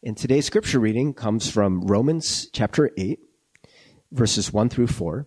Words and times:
And 0.00 0.16
today's 0.16 0.46
scripture 0.46 0.78
reading 0.78 1.12
comes 1.12 1.50
from 1.50 1.80
Romans 1.80 2.48
chapter 2.52 2.92
8, 2.96 3.18
verses 4.12 4.52
1 4.52 4.68
through 4.68 4.86
4. 4.86 5.26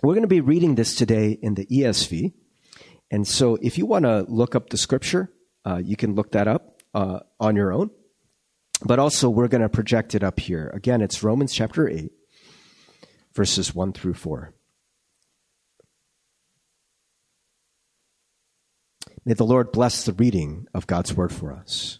We're 0.00 0.14
going 0.14 0.22
to 0.22 0.28
be 0.28 0.40
reading 0.40 0.76
this 0.76 0.94
today 0.94 1.32
in 1.42 1.54
the 1.54 1.66
ESV. 1.66 2.32
And 3.10 3.26
so 3.26 3.58
if 3.60 3.78
you 3.78 3.86
want 3.86 4.04
to 4.04 4.24
look 4.28 4.54
up 4.54 4.70
the 4.70 4.76
scripture, 4.76 5.32
uh, 5.66 5.80
you 5.84 5.96
can 5.96 6.14
look 6.14 6.30
that 6.32 6.46
up 6.46 6.82
uh, 6.94 7.18
on 7.40 7.56
your 7.56 7.72
own. 7.72 7.90
But 8.82 9.00
also, 9.00 9.28
we're 9.28 9.48
going 9.48 9.62
to 9.62 9.68
project 9.68 10.14
it 10.14 10.22
up 10.22 10.38
here. 10.38 10.70
Again, 10.72 11.02
it's 11.02 11.24
Romans 11.24 11.52
chapter 11.52 11.88
8, 11.88 12.12
verses 13.34 13.74
1 13.74 13.92
through 13.92 14.14
4. 14.14 14.54
May 19.24 19.34
the 19.34 19.44
Lord 19.44 19.72
bless 19.72 20.04
the 20.04 20.12
reading 20.12 20.66
of 20.72 20.86
God's 20.86 21.12
word 21.12 21.32
for 21.32 21.52
us. 21.52 21.99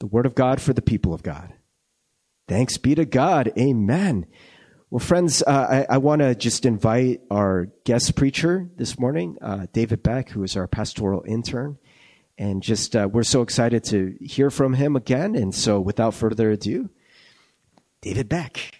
The 0.00 0.06
word 0.06 0.26
of 0.26 0.34
God 0.34 0.60
for 0.60 0.72
the 0.72 0.82
people 0.82 1.14
of 1.14 1.22
God. 1.22 1.54
Thanks 2.48 2.76
be 2.76 2.94
to 2.94 3.04
God. 3.04 3.52
Amen. 3.58 4.26
Well, 4.90 5.00
friends, 5.00 5.42
uh, 5.42 5.84
I, 5.90 5.94
I 5.94 5.98
want 5.98 6.20
to 6.20 6.34
just 6.34 6.64
invite 6.64 7.22
our 7.30 7.66
guest 7.84 8.14
preacher 8.14 8.68
this 8.76 8.98
morning, 8.98 9.36
uh, 9.40 9.66
David 9.72 10.02
Beck, 10.02 10.28
who 10.30 10.44
is 10.44 10.56
our 10.56 10.68
pastoral 10.68 11.24
intern. 11.26 11.78
And 12.38 12.62
just, 12.62 12.94
uh, 12.94 13.08
we're 13.10 13.24
so 13.24 13.42
excited 13.42 13.82
to 13.84 14.16
hear 14.20 14.50
from 14.50 14.74
him 14.74 14.94
again. 14.94 15.34
And 15.34 15.54
so, 15.54 15.80
without 15.80 16.14
further 16.14 16.50
ado, 16.50 16.90
David 18.00 18.28
Beck. 18.28 18.75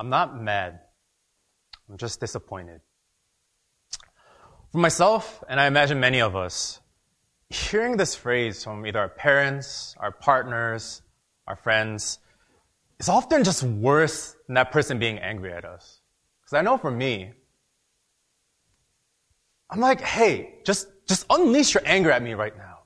I'm 0.00 0.08
not 0.08 0.40
mad. 0.40 0.80
I'm 1.86 1.98
just 1.98 2.20
disappointed. 2.20 2.80
For 4.72 4.78
myself, 4.78 5.44
and 5.46 5.60
I 5.60 5.66
imagine 5.66 6.00
many 6.00 6.22
of 6.22 6.34
us, 6.34 6.80
hearing 7.50 7.98
this 7.98 8.14
phrase 8.14 8.64
from 8.64 8.86
either 8.86 8.98
our 8.98 9.10
parents, 9.10 9.94
our 9.98 10.10
partners, 10.10 11.02
our 11.46 11.54
friends, 11.56 12.18
is 12.98 13.10
often 13.10 13.44
just 13.44 13.62
worse 13.62 14.36
than 14.46 14.54
that 14.54 14.72
person 14.72 14.98
being 14.98 15.18
angry 15.18 15.52
at 15.52 15.66
us. 15.66 16.00
Because 16.40 16.58
I 16.58 16.62
know 16.62 16.78
for 16.78 16.90
me, 16.90 17.32
I'm 19.68 19.80
like, 19.80 20.00
hey, 20.00 20.60
just, 20.64 20.88
just 21.06 21.26
unleash 21.28 21.74
your 21.74 21.82
anger 21.84 22.10
at 22.10 22.22
me 22.22 22.32
right 22.32 22.56
now. 22.56 22.78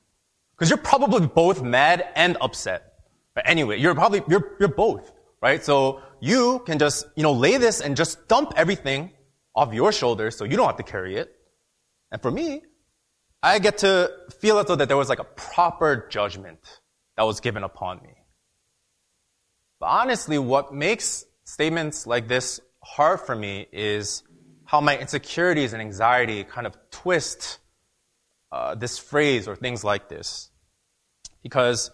Because 0.57 0.69
you're 0.69 0.79
probably 0.79 1.29
both 1.29 1.63
mad 1.63 2.09
and 2.17 2.37
upset. 2.41 2.95
But 3.37 3.49
anyway, 3.49 3.79
you're 3.79 3.95
probably, 3.95 4.23
you're, 4.29 4.57
you're 4.59 4.69
both, 4.69 5.13
right? 5.41 5.63
So 5.65 6.03
you 6.25 6.61
can 6.61 6.79
just, 6.79 7.07
you 7.17 7.23
know, 7.23 7.33
lay 7.33 7.59
this 7.59 7.83
and 7.83 7.97
just 7.97 8.29
dump 8.29 8.55
everything 8.57 9.11
off 9.55 9.75
your 9.75 9.93
shoulders 9.93 10.37
so 10.39 10.45
you 10.45 10.57
don't 10.57 10.67
have 10.67 10.79
to 10.79 10.83
carry 10.83 11.17
it. 11.17 11.31
And 12.11 12.23
for 12.23 12.31
me, 12.31 12.63
I 13.43 13.59
get 13.59 13.79
to 13.79 14.11
feel 14.41 14.59
as 14.59 14.65
though 14.65 14.77
that 14.77 14.89
there 14.89 14.97
was 14.97 15.11
like 15.11 15.19
a 15.19 15.25
proper 15.25 16.09
judgment 16.11 16.61
that 17.19 17.25
was 17.25 17.41
given 17.41 17.63
upon 17.63 18.01
me. 18.03 18.15
But 19.81 19.87
honestly, 19.87 20.39
what 20.39 20.73
makes 20.73 21.27
statements 21.45 22.07
like 22.07 22.27
this 22.27 22.59
hard 22.83 23.21
for 23.21 23.37
me 23.37 23.67
is 23.71 24.23
how 24.65 24.81
my 24.81 24.97
insecurities 24.97 25.75
and 25.75 25.83
anxiety 25.83 26.43
kind 26.43 26.67
of 26.67 26.75
twist 26.91 27.59
uh, 28.51 28.75
this 28.77 28.99
phrase 28.99 29.47
or 29.47 29.57
things 29.57 29.85
like 29.85 30.09
this. 30.09 30.49
Because 31.43 31.91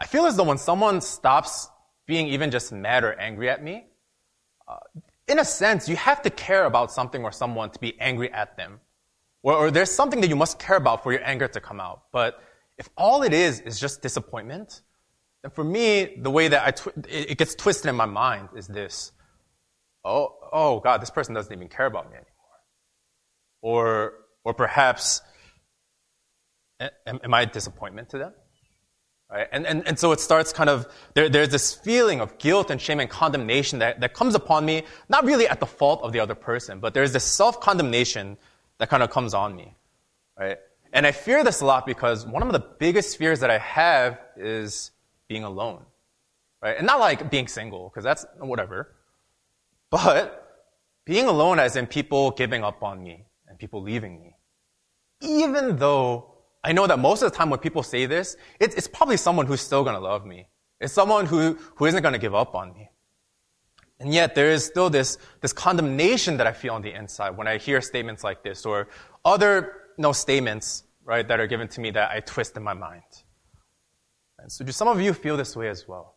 I 0.00 0.06
feel 0.06 0.24
as 0.24 0.34
though 0.38 0.44
when 0.44 0.56
someone 0.56 1.02
stops 1.02 1.68
being 2.06 2.28
even 2.28 2.50
just 2.50 2.72
mad 2.72 3.04
or 3.04 3.12
angry 3.14 3.50
at 3.50 3.62
me, 3.62 3.86
uh, 4.68 4.76
in 5.28 5.38
a 5.38 5.44
sense, 5.44 5.88
you 5.88 5.96
have 5.96 6.22
to 6.22 6.30
care 6.30 6.64
about 6.64 6.92
something 6.92 7.24
or 7.24 7.32
someone 7.32 7.70
to 7.70 7.78
be 7.78 7.98
angry 8.00 8.32
at 8.32 8.56
them. 8.56 8.80
Or, 9.42 9.54
or, 9.54 9.70
there's 9.70 9.90
something 9.90 10.20
that 10.20 10.28
you 10.28 10.36
must 10.36 10.58
care 10.58 10.76
about 10.76 11.02
for 11.02 11.12
your 11.12 11.24
anger 11.24 11.48
to 11.48 11.60
come 11.60 11.80
out. 11.80 12.04
But 12.12 12.40
if 12.78 12.88
all 12.96 13.22
it 13.22 13.32
is 13.32 13.60
is 13.60 13.78
just 13.78 14.02
disappointment, 14.02 14.82
then 15.42 15.50
for 15.50 15.64
me, 15.64 16.16
the 16.16 16.30
way 16.30 16.48
that 16.48 16.66
I 16.66 16.70
tw- 16.72 16.96
it, 17.08 17.30
it 17.30 17.38
gets 17.38 17.54
twisted 17.54 17.88
in 17.88 17.96
my 17.96 18.06
mind 18.06 18.48
is 18.56 18.66
this. 18.66 19.12
Oh, 20.04 20.34
oh 20.52 20.80
God, 20.80 21.00
this 21.00 21.10
person 21.10 21.34
doesn't 21.34 21.52
even 21.52 21.68
care 21.68 21.86
about 21.86 22.10
me 22.10 22.16
anymore. 22.16 22.32
Or, 23.62 24.12
or 24.44 24.54
perhaps, 24.54 25.22
am, 26.80 27.20
am 27.22 27.34
I 27.34 27.42
a 27.42 27.46
disappointment 27.46 28.10
to 28.10 28.18
them? 28.18 28.32
Right? 29.30 29.48
And, 29.50 29.66
and, 29.66 29.86
and 29.88 29.98
so 29.98 30.12
it 30.12 30.20
starts 30.20 30.52
kind 30.52 30.70
of, 30.70 30.86
there, 31.14 31.28
there's 31.28 31.48
this 31.48 31.74
feeling 31.74 32.20
of 32.20 32.38
guilt 32.38 32.70
and 32.70 32.80
shame 32.80 33.00
and 33.00 33.10
condemnation 33.10 33.80
that, 33.80 34.00
that 34.00 34.14
comes 34.14 34.34
upon 34.34 34.64
me, 34.64 34.84
not 35.08 35.24
really 35.24 35.48
at 35.48 35.58
the 35.58 35.66
fault 35.66 36.00
of 36.02 36.12
the 36.12 36.20
other 36.20 36.36
person, 36.36 36.78
but 36.78 36.94
there's 36.94 37.12
this 37.12 37.24
self-condemnation 37.24 38.36
that 38.78 38.88
kind 38.88 39.02
of 39.02 39.10
comes 39.10 39.34
on 39.34 39.56
me. 39.56 39.74
Right? 40.38 40.58
And 40.92 41.06
I 41.06 41.12
fear 41.12 41.42
this 41.42 41.60
a 41.60 41.66
lot 41.66 41.86
because 41.86 42.24
one 42.24 42.42
of 42.42 42.52
the 42.52 42.60
biggest 42.60 43.18
fears 43.18 43.40
that 43.40 43.50
I 43.50 43.58
have 43.58 44.20
is 44.36 44.92
being 45.28 45.42
alone. 45.42 45.84
Right? 46.62 46.76
And 46.76 46.86
not 46.86 47.00
like 47.00 47.30
being 47.30 47.48
single, 47.48 47.88
because 47.88 48.04
that's 48.04 48.24
whatever. 48.38 48.94
But 49.90 50.42
being 51.04 51.26
alone 51.26 51.58
as 51.58 51.74
in 51.74 51.86
people 51.86 52.30
giving 52.30 52.62
up 52.62 52.82
on 52.82 53.02
me 53.02 53.24
and 53.48 53.58
people 53.58 53.82
leaving 53.82 54.20
me. 54.20 54.36
Even 55.20 55.76
though 55.76 56.35
I 56.66 56.72
know 56.72 56.88
that 56.88 56.98
most 56.98 57.22
of 57.22 57.30
the 57.30 57.36
time 57.36 57.48
when 57.48 57.60
people 57.60 57.84
say 57.84 58.06
this, 58.06 58.36
it's, 58.58 58.74
it's 58.74 58.88
probably 58.88 59.16
someone 59.16 59.46
who's 59.46 59.60
still 59.60 59.84
going 59.84 59.94
to 59.94 60.00
love 60.00 60.26
me. 60.26 60.48
It's 60.80 60.92
someone 60.92 61.26
who, 61.26 61.56
who 61.76 61.84
isn't 61.84 62.02
going 62.02 62.14
to 62.14 62.18
give 62.18 62.34
up 62.34 62.56
on 62.56 62.74
me. 62.74 62.90
And 64.00 64.12
yet 64.12 64.34
there 64.34 64.50
is 64.50 64.64
still 64.64 64.90
this, 64.90 65.16
this 65.40 65.52
condemnation 65.52 66.38
that 66.38 66.48
I 66.48 66.52
feel 66.52 66.74
on 66.74 66.82
the 66.82 66.92
inside 66.92 67.36
when 67.36 67.46
I 67.46 67.58
hear 67.58 67.80
statements 67.80 68.24
like 68.24 68.42
this 68.42 68.66
or 68.66 68.88
other 69.24 69.74
you 69.96 70.02
know, 70.02 70.10
statements, 70.10 70.82
right, 71.04 71.26
that 71.28 71.38
are 71.38 71.46
given 71.46 71.68
to 71.68 71.80
me 71.80 71.92
that 71.92 72.10
I 72.10 72.18
twist 72.18 72.56
in 72.56 72.64
my 72.64 72.74
mind. 72.74 73.04
And 74.40 74.50
so 74.50 74.64
do 74.64 74.72
some 74.72 74.88
of 74.88 75.00
you 75.00 75.12
feel 75.12 75.36
this 75.36 75.54
way 75.54 75.68
as 75.68 75.86
well? 75.86 76.16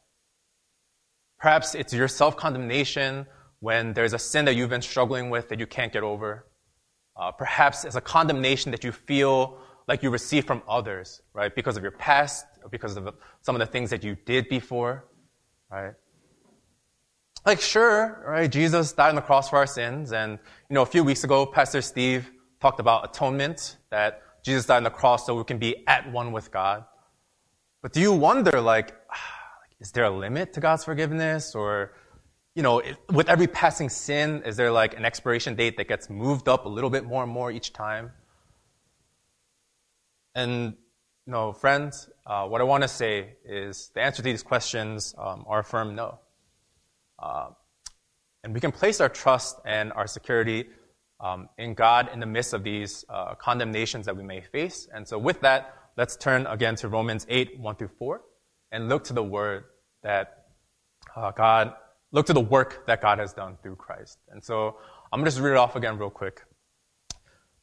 Perhaps 1.40 1.76
it's 1.76 1.94
your 1.94 2.08
self-condemnation 2.08 3.28
when 3.60 3.94
there's 3.94 4.14
a 4.14 4.20
sin 4.20 4.46
that 4.46 4.56
you've 4.56 4.72
been 4.72 4.82
struggling 4.82 5.30
with 5.30 5.50
that 5.50 5.60
you 5.60 5.68
can't 5.68 5.94
get 5.94 6.02
over. 6.02 6.48
Uh, 7.16 7.32
perhaps 7.32 7.86
it's 7.86 7.96
a 7.96 8.02
condemnation 8.02 8.72
that 8.72 8.84
you 8.84 8.92
feel 8.92 9.60
like 9.90 10.04
you 10.04 10.12
receive 10.12 10.46
from 10.46 10.62
others, 10.70 11.24
right? 11.34 11.54
Because 11.54 11.76
of 11.76 11.82
your 11.82 11.92
past, 11.92 12.46
because 12.70 12.96
of 12.96 13.12
some 13.42 13.56
of 13.56 13.60
the 13.60 13.66
things 13.66 13.90
that 13.90 14.04
you 14.04 14.16
did 14.24 14.48
before, 14.48 15.06
right? 15.72 15.94
Like, 17.44 17.60
sure, 17.60 18.24
right? 18.28 18.52
Jesus 18.52 18.94
died 18.94 19.10
on 19.10 19.16
the 19.16 19.22
cross 19.22 19.50
for 19.50 19.58
our 19.58 19.66
sins. 19.66 20.14
And, 20.14 20.38
you 20.70 20.76
know, 20.76 20.84
a 20.84 20.86
few 20.86 21.04
weeks 21.04 21.24
ago, 21.24 21.44
Pastor 21.44 21.82
Steve 21.82 22.30
talked 22.62 22.80
about 22.80 23.10
atonement, 23.10 23.78
that 23.90 24.22
Jesus 24.46 24.68
died 24.68 24.78
on 24.78 24.84
the 24.84 24.92
cross 24.92 25.26
so 25.26 25.36
we 25.36 25.44
can 25.44 25.58
be 25.58 25.84
at 25.88 26.12
one 26.12 26.32
with 26.34 26.52
God. 26.52 26.86
But 27.82 27.92
do 27.92 28.00
you 28.00 28.14
wonder, 28.14 28.62
like, 28.62 28.94
is 29.80 29.92
there 29.92 30.04
a 30.04 30.12
limit 30.12 30.54
to 30.54 30.60
God's 30.60 30.84
forgiveness? 30.84 31.56
Or, 31.56 31.94
you 32.54 32.62
know, 32.62 32.84
with 33.12 33.28
every 33.28 33.48
passing 33.48 33.90
sin, 33.90 34.44
is 34.46 34.56
there 34.56 34.72
like 34.72 34.96
an 34.96 35.04
expiration 35.04 35.56
date 35.56 35.78
that 35.78 35.88
gets 35.88 36.12
moved 36.12 36.48
up 36.48 36.68
a 36.68 36.70
little 36.70 36.92
bit 36.92 37.06
more 37.06 37.24
and 37.24 37.32
more 37.32 37.52
each 37.52 37.74
time? 37.74 38.12
And 40.40 40.76
no, 41.28 41.52
friends, 41.52 42.10
uh, 42.26 42.48
what 42.48 42.62
I 42.62 42.64
want 42.64 42.84
to 42.84 42.88
say 42.88 43.36
is 43.44 43.92
the 43.94 44.02
answer 44.02 44.18
to 44.18 44.22
these 44.24 44.42
questions 44.42 45.14
um, 45.18 45.44
are 45.46 45.60
a 45.60 45.64
firm 45.66 45.96
no. 45.96 46.18
Uh, 47.22 47.50
and 48.46 48.54
we 48.54 48.62
can 48.62 48.72
place 48.72 49.02
our 49.02 49.10
trust 49.10 49.60
and 49.66 49.92
our 49.92 50.08
security 50.08 50.70
um, 51.20 51.50
in 51.58 51.74
God 51.74 52.10
in 52.14 52.22
the 52.22 52.26
midst 52.26 52.54
of 52.54 52.64
these 52.64 53.04
uh, 53.10 53.36
condemnations 53.36 54.06
that 54.06 54.16
we 54.16 54.24
may 54.24 54.40
face. 54.40 54.88
And 54.94 55.06
so, 55.06 55.18
with 55.18 55.42
that, 55.42 55.74
let's 55.98 56.16
turn 56.16 56.48
again 56.48 56.78
to 56.78 56.88
Romans 56.88 57.26
8 57.28 57.60
1 57.60 57.76
through 57.76 57.92
4 58.00 58.22
and 58.72 58.88
look 58.88 59.04
to 59.06 59.14
the 59.14 59.24
word 59.24 59.66
that 60.04 60.46
uh, 61.18 61.32
God, 61.32 61.74
look 62.14 62.28
to 62.28 62.34
the 62.34 62.40
work 62.40 62.88
that 62.88 63.02
God 63.02 63.20
has 63.20 63.34
done 63.34 63.58
through 63.62 63.76
Christ. 63.76 64.20
And 64.30 64.42
so, 64.42 64.78
I'm 65.12 65.20
going 65.20 65.26
to 65.26 65.32
just 65.32 65.42
read 65.42 65.52
it 65.52 65.58
off 65.58 65.76
again 65.76 65.98
real 65.98 66.10
quick. 66.10 66.46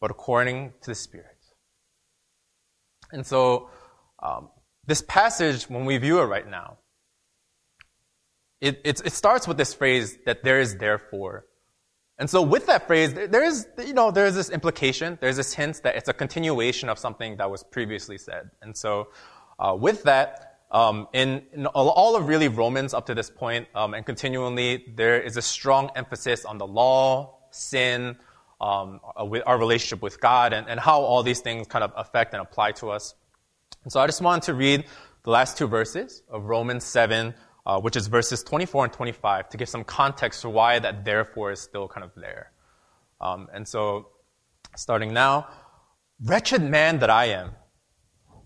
but 0.00 0.10
according 0.10 0.72
to 0.82 0.90
the 0.90 0.94
Spirit. 0.94 1.26
And 3.12 3.26
so, 3.26 3.70
um, 4.22 4.48
this 4.86 5.02
passage, 5.02 5.64
when 5.64 5.84
we 5.84 5.98
view 5.98 6.20
it 6.20 6.24
right 6.24 6.48
now, 6.48 6.78
it, 8.60 8.80
it, 8.84 9.00
it 9.04 9.12
starts 9.12 9.48
with 9.48 9.56
this 9.56 9.72
phrase 9.74 10.18
that 10.26 10.42
there 10.42 10.60
is 10.60 10.76
therefore. 10.76 11.46
And 12.18 12.28
so 12.28 12.42
with 12.42 12.66
that 12.66 12.86
phrase, 12.86 13.14
there 13.14 13.42
is, 13.42 13.66
you 13.78 13.94
know, 13.94 14.10
there 14.10 14.26
is 14.26 14.34
this 14.34 14.50
implication, 14.50 15.16
there's 15.22 15.36
this 15.36 15.54
hint 15.54 15.80
that 15.84 15.96
it's 15.96 16.08
a 16.08 16.12
continuation 16.12 16.90
of 16.90 16.98
something 16.98 17.38
that 17.38 17.50
was 17.50 17.62
previously 17.64 18.18
said. 18.18 18.50
And 18.60 18.76
so, 18.76 19.08
uh, 19.58 19.74
with 19.78 20.02
that, 20.02 20.58
um, 20.70 21.08
in, 21.12 21.42
in, 21.52 21.66
all 21.66 22.16
of 22.16 22.28
really 22.28 22.48
Romans 22.48 22.94
up 22.94 23.06
to 23.06 23.14
this 23.14 23.30
point, 23.30 23.68
um, 23.74 23.94
and 23.94 24.04
continually, 24.04 24.92
there 24.96 25.20
is 25.20 25.36
a 25.36 25.42
strong 25.42 25.90
emphasis 25.96 26.44
on 26.44 26.58
the 26.58 26.66
law, 26.66 27.38
sin, 27.50 28.16
um, 28.60 29.00
our 29.04 29.58
relationship 29.58 30.02
with 30.02 30.20
God, 30.20 30.52
and, 30.52 30.68
and 30.68 30.78
how 30.78 31.00
all 31.00 31.22
these 31.22 31.40
things 31.40 31.66
kind 31.66 31.82
of 31.82 31.92
affect 31.96 32.34
and 32.34 32.42
apply 32.42 32.72
to 32.72 32.90
us. 32.90 33.14
And 33.84 33.92
so 33.92 34.00
I 34.00 34.06
just 34.06 34.20
wanted 34.20 34.42
to 34.44 34.54
read 34.54 34.84
the 35.22 35.30
last 35.30 35.56
two 35.56 35.66
verses 35.66 36.22
of 36.28 36.44
Romans 36.44 36.84
7, 36.84 37.34
uh, 37.66 37.80
which 37.80 37.96
is 37.96 38.06
verses 38.06 38.42
24 38.42 38.84
and 38.84 38.92
25, 38.92 39.48
to 39.50 39.56
give 39.56 39.68
some 39.68 39.84
context 39.84 40.42
for 40.42 40.50
why 40.50 40.78
that 40.78 41.04
therefore 41.04 41.52
is 41.52 41.60
still 41.60 41.88
kind 41.88 42.04
of 42.04 42.12
there. 42.16 42.52
Um, 43.20 43.48
and 43.52 43.66
so, 43.66 44.08
starting 44.76 45.12
now, 45.12 45.48
wretched 46.24 46.62
man 46.62 46.98
that 47.00 47.10
I 47.10 47.26
am, 47.26 47.52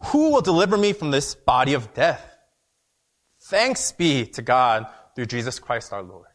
who 0.06 0.30
will 0.30 0.40
deliver 0.40 0.76
me 0.76 0.92
from 0.92 1.10
this 1.10 1.34
body 1.34 1.74
of 1.74 1.94
death? 1.94 2.36
Thanks 3.42 3.92
be 3.92 4.26
to 4.26 4.42
God 4.42 4.86
through 5.14 5.26
Jesus 5.26 5.58
Christ 5.58 5.92
our 5.92 6.02
Lord. 6.02 6.26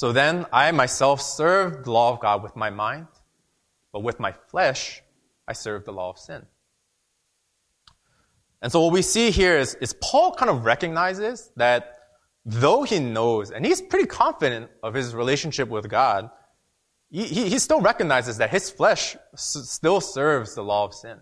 So 0.00 0.12
then, 0.12 0.46
I 0.50 0.72
myself 0.72 1.20
serve 1.20 1.84
the 1.84 1.92
law 1.92 2.10
of 2.10 2.20
God 2.20 2.42
with 2.42 2.56
my 2.56 2.70
mind, 2.70 3.06
but 3.92 4.00
with 4.00 4.18
my 4.18 4.32
flesh, 4.32 5.02
I 5.46 5.52
serve 5.52 5.84
the 5.84 5.92
law 5.92 6.08
of 6.08 6.18
sin. 6.18 6.46
And 8.62 8.72
so 8.72 8.82
what 8.82 8.94
we 8.94 9.02
see 9.02 9.30
here 9.30 9.58
is, 9.58 9.74
is 9.74 9.94
Paul 10.00 10.32
kind 10.32 10.50
of 10.50 10.64
recognizes 10.64 11.52
that 11.56 11.98
though 12.46 12.82
he 12.82 12.98
knows, 12.98 13.50
and 13.50 13.62
he's 13.62 13.82
pretty 13.82 14.06
confident 14.06 14.70
of 14.82 14.94
his 14.94 15.14
relationship 15.14 15.68
with 15.68 15.86
God, 15.90 16.30
he, 17.10 17.50
he, 17.50 17.58
still 17.58 17.82
recognizes 17.82 18.38
that 18.38 18.48
his 18.48 18.70
flesh 18.70 19.18
s- 19.34 19.68
still 19.68 20.00
serves 20.00 20.54
the 20.54 20.62
law 20.62 20.86
of 20.86 20.94
sin. 20.94 21.18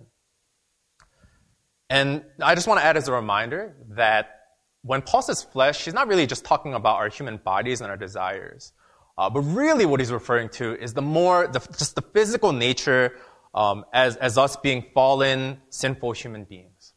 And 1.91 2.23
I 2.41 2.55
just 2.55 2.69
want 2.69 2.79
to 2.79 2.87
add 2.87 2.97
as 2.97 3.09
a 3.09 3.13
reminder 3.13 3.75
that 3.97 4.38
when 4.83 5.03
Paul 5.03 5.23
says 5.23 5.43
flesh, 5.43 5.85
he's 5.85 5.95
not 5.95 6.09
really 6.09 6.27
just 6.27 6.45
talking 6.45 6.75
about 6.75 6.97
our 6.97 7.09
human 7.09 7.37
bodies 7.39 7.81
and 7.81 7.91
our 7.91 7.97
desires. 7.97 8.73
Uh, 9.17 9.29
but 9.29 9.41
really 9.41 9.85
what 9.85 9.99
he's 9.99 10.13
referring 10.13 10.49
to 10.49 10.81
is 10.81 10.95
the 10.95 11.03
more, 11.03 11.49
the, 11.49 11.59
just 11.77 11.97
the 11.97 12.03
physical 12.03 12.53
nature 12.53 13.17
um, 13.55 13.85
as, 13.93 14.17
as 14.17 14.39
us 14.39 14.57
being 14.57 14.85
fallen, 14.95 15.59
sinful 15.71 16.13
human 16.13 16.45
beings. 16.45 16.95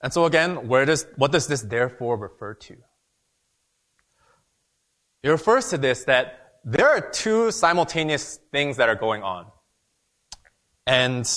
And 0.00 0.12
so 0.12 0.24
again, 0.24 0.68
where 0.68 0.84
does, 0.84 1.06
what 1.16 1.32
does 1.32 1.46
this 1.48 1.62
therefore 1.62 2.16
refer 2.16 2.54
to? 2.54 2.76
It 5.22 5.28
refers 5.28 5.68
to 5.70 5.78
this 5.78 6.04
that 6.04 6.54
there 6.64 6.88
are 6.88 7.00
two 7.00 7.50
simultaneous 7.50 8.38
things 8.52 8.76
that 8.76 8.88
are 8.88 8.94
going 8.94 9.22
on. 9.22 9.46
And 10.86 11.28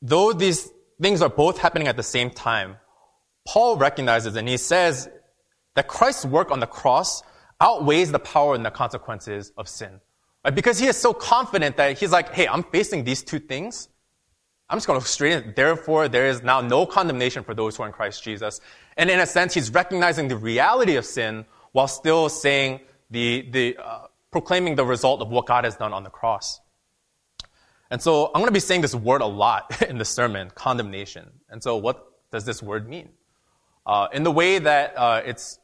though 0.00 0.32
these 0.32 0.68
things 1.00 1.22
are 1.22 1.28
both 1.28 1.58
happening 1.58 1.88
at 1.88 1.96
the 1.96 2.02
same 2.02 2.30
time, 2.30 2.76
Paul 3.46 3.76
recognizes 3.76 4.36
and 4.36 4.48
he 4.48 4.56
says 4.56 5.08
that 5.74 5.88
Christ's 5.88 6.24
work 6.24 6.50
on 6.50 6.60
the 6.60 6.66
cross 6.66 7.22
outweighs 7.60 8.12
the 8.12 8.18
power 8.18 8.54
and 8.54 8.64
the 8.64 8.70
consequences 8.70 9.52
of 9.56 9.68
sin. 9.68 10.00
Right? 10.44 10.54
Because 10.54 10.78
he 10.78 10.86
is 10.86 10.96
so 10.96 11.12
confident 11.12 11.76
that 11.76 11.98
he's 11.98 12.12
like, 12.12 12.32
hey, 12.32 12.46
I'm 12.46 12.62
facing 12.64 13.04
these 13.04 13.22
two 13.22 13.38
things. 13.38 13.88
I'm 14.68 14.78
just 14.78 14.86
going 14.86 15.00
to 15.00 15.06
straighten 15.06 15.50
it. 15.50 15.56
Therefore, 15.56 16.08
there 16.08 16.26
is 16.26 16.42
now 16.42 16.60
no 16.60 16.86
condemnation 16.86 17.44
for 17.44 17.54
those 17.54 17.76
who 17.76 17.82
are 17.82 17.86
in 17.86 17.92
Christ 17.92 18.22
Jesus. 18.22 18.60
And 18.96 19.10
in 19.10 19.20
a 19.20 19.26
sense, 19.26 19.54
he's 19.54 19.72
recognizing 19.72 20.28
the 20.28 20.36
reality 20.36 20.96
of 20.96 21.04
sin 21.04 21.44
while 21.72 21.88
still 21.88 22.28
saying 22.28 22.80
the, 23.10 23.48
the, 23.50 23.76
uh, 23.76 24.06
proclaiming 24.30 24.74
the 24.74 24.84
result 24.84 25.20
of 25.20 25.28
what 25.28 25.46
God 25.46 25.64
has 25.64 25.76
done 25.76 25.92
on 25.92 26.02
the 26.02 26.10
cross. 26.10 26.60
And 27.90 28.00
so 28.00 28.26
I'm 28.26 28.40
going 28.40 28.46
to 28.46 28.52
be 28.52 28.60
saying 28.60 28.80
this 28.80 28.94
word 28.94 29.20
a 29.20 29.26
lot 29.26 29.82
in 29.88 29.98
the 29.98 30.04
sermon, 30.04 30.50
condemnation. 30.54 31.30
And 31.48 31.62
so 31.62 31.76
what 31.76 32.04
does 32.30 32.44
this 32.44 32.62
word 32.62 32.88
mean? 32.88 33.10
Uh, 33.86 34.08
in 34.12 34.22
the 34.22 34.30
way 34.30 34.58
that 34.58 34.94
uh, 34.96 35.22
it's, 35.24 35.58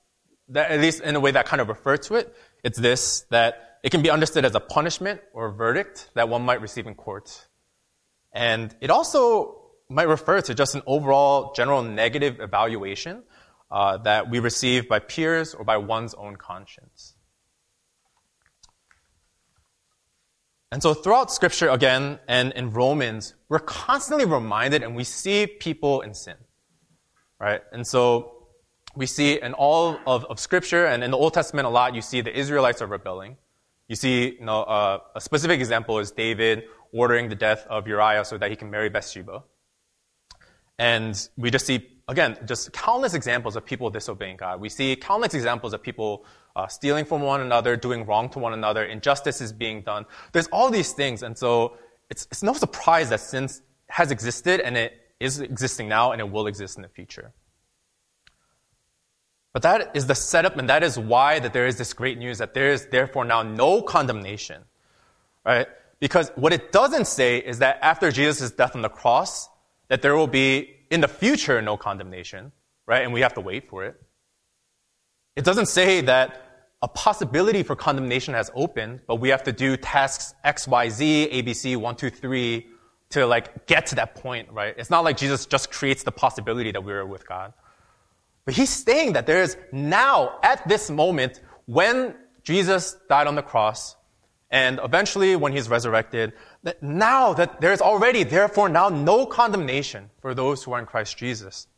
that, 0.48 0.70
at 0.70 0.80
least 0.80 1.00
in 1.00 1.14
the 1.14 1.20
way 1.20 1.30
that 1.30 1.46
kind 1.46 1.60
of 1.60 1.68
refer 1.68 1.96
to 1.96 2.16
it, 2.16 2.34
it's 2.62 2.78
this, 2.78 3.24
that 3.30 3.78
it 3.82 3.90
can 3.90 4.02
be 4.02 4.10
understood 4.10 4.44
as 4.44 4.54
a 4.54 4.60
punishment 4.60 5.20
or 5.32 5.46
a 5.46 5.52
verdict 5.52 6.10
that 6.14 6.28
one 6.28 6.42
might 6.42 6.60
receive 6.60 6.86
in 6.86 6.94
court. 6.94 7.48
And 8.32 8.74
it 8.80 8.90
also 8.90 9.60
might 9.88 10.08
refer 10.08 10.40
to 10.42 10.54
just 10.54 10.74
an 10.74 10.82
overall 10.86 11.52
general 11.54 11.82
negative 11.82 12.40
evaluation 12.40 13.22
uh, 13.70 13.96
that 13.98 14.30
we 14.30 14.38
receive 14.38 14.88
by 14.88 14.98
peers 14.98 15.54
or 15.54 15.64
by 15.64 15.78
one's 15.78 16.14
own 16.14 16.36
conscience. 16.36 17.14
And 20.72 20.82
so 20.82 20.94
throughout 20.94 21.32
scripture 21.32 21.68
again 21.68 22.20
and 22.28 22.52
in 22.52 22.72
Romans, 22.72 23.34
we're 23.48 23.58
constantly 23.58 24.24
reminded 24.24 24.82
and 24.82 24.94
we 24.94 25.04
see 25.04 25.46
people 25.46 26.02
in 26.02 26.14
sin. 26.14 26.36
Right? 27.40 27.62
And 27.72 27.86
so 27.86 28.36
we 28.94 29.06
see 29.06 29.40
in 29.40 29.54
all 29.54 29.98
of, 30.06 30.24
of 30.26 30.38
scripture 30.38 30.86
and 30.86 31.02
in 31.02 31.10
the 31.10 31.16
Old 31.16 31.34
Testament 31.34 31.66
a 31.66 31.70
lot, 31.70 31.94
you 31.94 32.02
see 32.02 32.20
the 32.20 32.36
Israelites 32.38 32.82
are 32.82 32.86
rebelling. 32.86 33.36
You 33.88 33.96
see, 33.96 34.36
you 34.38 34.44
know, 34.44 34.62
uh, 34.62 34.98
a 35.16 35.20
specific 35.20 35.58
example 35.58 35.98
is 35.98 36.10
David 36.12 36.64
ordering 36.92 37.28
the 37.28 37.34
death 37.34 37.66
of 37.68 37.88
Uriah 37.88 38.24
so 38.24 38.36
that 38.38 38.50
he 38.50 38.56
can 38.56 38.70
marry 38.70 38.88
Bathsheba. 38.88 39.42
And 40.78 41.28
we 41.36 41.50
just 41.50 41.66
see, 41.66 41.86
again, 42.08 42.38
just 42.46 42.72
countless 42.72 43.14
examples 43.14 43.56
of 43.56 43.64
people 43.64 43.90
disobeying 43.90 44.36
God. 44.36 44.60
We 44.60 44.68
see 44.68 44.96
countless 44.96 45.34
examples 45.34 45.72
of 45.72 45.82
people 45.82 46.24
uh, 46.56 46.66
stealing 46.66 47.04
from 47.04 47.22
one 47.22 47.40
another, 47.40 47.76
doing 47.76 48.06
wrong 48.06 48.28
to 48.30 48.38
one 48.38 48.52
another, 48.52 48.84
injustice 48.84 49.40
is 49.40 49.52
being 49.52 49.82
done. 49.82 50.04
There's 50.32 50.48
all 50.48 50.70
these 50.70 50.92
things. 50.92 51.22
And 51.22 51.36
so 51.36 51.76
it's, 52.10 52.26
it's 52.30 52.42
no 52.42 52.52
surprise 52.52 53.10
that 53.10 53.20
sin 53.20 53.48
has 53.88 54.10
existed 54.10 54.60
and 54.60 54.76
it 54.76 54.99
is 55.20 55.40
existing 55.40 55.88
now 55.88 56.12
and 56.12 56.20
it 56.20 56.30
will 56.30 56.46
exist 56.46 56.76
in 56.76 56.82
the 56.82 56.88
future. 56.88 57.32
But 59.52 59.62
that 59.62 59.90
is 59.94 60.06
the 60.06 60.14
setup 60.14 60.56
and 60.56 60.68
that 60.68 60.82
is 60.82 60.98
why 60.98 61.38
that 61.38 61.52
there 61.52 61.66
is 61.66 61.76
this 61.76 61.92
great 61.92 62.18
news 62.18 62.38
that 62.38 62.54
there 62.54 62.72
is 62.72 62.86
therefore 62.86 63.24
now 63.24 63.42
no 63.42 63.82
condemnation. 63.82 64.62
Right? 65.44 65.66
Because 66.00 66.30
what 66.34 66.52
it 66.52 66.72
doesn't 66.72 67.06
say 67.06 67.38
is 67.38 67.58
that 67.58 67.78
after 67.82 68.10
Jesus' 68.10 68.50
death 68.50 68.74
on 68.74 68.82
the 68.82 68.88
cross, 68.88 69.48
that 69.88 70.02
there 70.02 70.16
will 70.16 70.26
be 70.26 70.76
in 70.90 71.00
the 71.00 71.08
future 71.08 71.60
no 71.60 71.76
condemnation, 71.76 72.52
right? 72.86 73.02
And 73.02 73.12
we 73.12 73.20
have 73.20 73.34
to 73.34 73.40
wait 73.40 73.68
for 73.68 73.84
it. 73.84 74.00
It 75.36 75.44
doesn't 75.44 75.66
say 75.66 76.00
that 76.02 76.46
a 76.82 76.88
possibility 76.88 77.62
for 77.62 77.76
condemnation 77.76 78.34
has 78.34 78.50
opened, 78.54 79.00
but 79.06 79.16
we 79.16 79.28
have 79.28 79.42
to 79.44 79.52
do 79.52 79.76
tasks 79.76 80.34
X, 80.42 80.66
Y, 80.66 80.88
Z, 80.88 81.28
A, 81.30 81.42
B, 81.42 81.52
C, 81.52 81.76
one, 81.76 81.96
two, 81.96 82.08
three 82.08 82.66
to 83.10 83.26
like 83.26 83.66
get 83.66 83.86
to 83.86 83.96
that 83.96 84.14
point, 84.14 84.50
right? 84.50 84.74
It's 84.76 84.90
not 84.90 85.04
like 85.04 85.16
Jesus 85.16 85.46
just 85.46 85.70
creates 85.70 86.02
the 86.02 86.12
possibility 86.12 86.72
that 86.72 86.82
we're 86.82 87.04
with 87.04 87.26
God. 87.26 87.52
But 88.44 88.54
he's 88.54 88.70
saying 88.70 89.12
that 89.14 89.26
there 89.26 89.42
is 89.42 89.56
now, 89.72 90.38
at 90.42 90.66
this 90.66 90.90
moment, 90.90 91.40
when 91.66 92.14
Jesus 92.42 92.96
died 93.08 93.26
on 93.26 93.34
the 93.34 93.42
cross, 93.42 93.96
and 94.52 94.80
eventually, 94.82 95.36
when 95.36 95.52
he's 95.52 95.68
resurrected, 95.68 96.32
that 96.64 96.82
now 96.82 97.34
that 97.34 97.60
there's 97.60 97.80
already, 97.80 98.24
therefore, 98.24 98.68
now 98.68 98.88
no 98.88 99.24
condemnation 99.24 100.10
for 100.20 100.34
those 100.34 100.64
who 100.64 100.72
are 100.72 100.80
in 100.80 100.86
Christ 100.86 101.16
Jesus. 101.16 101.68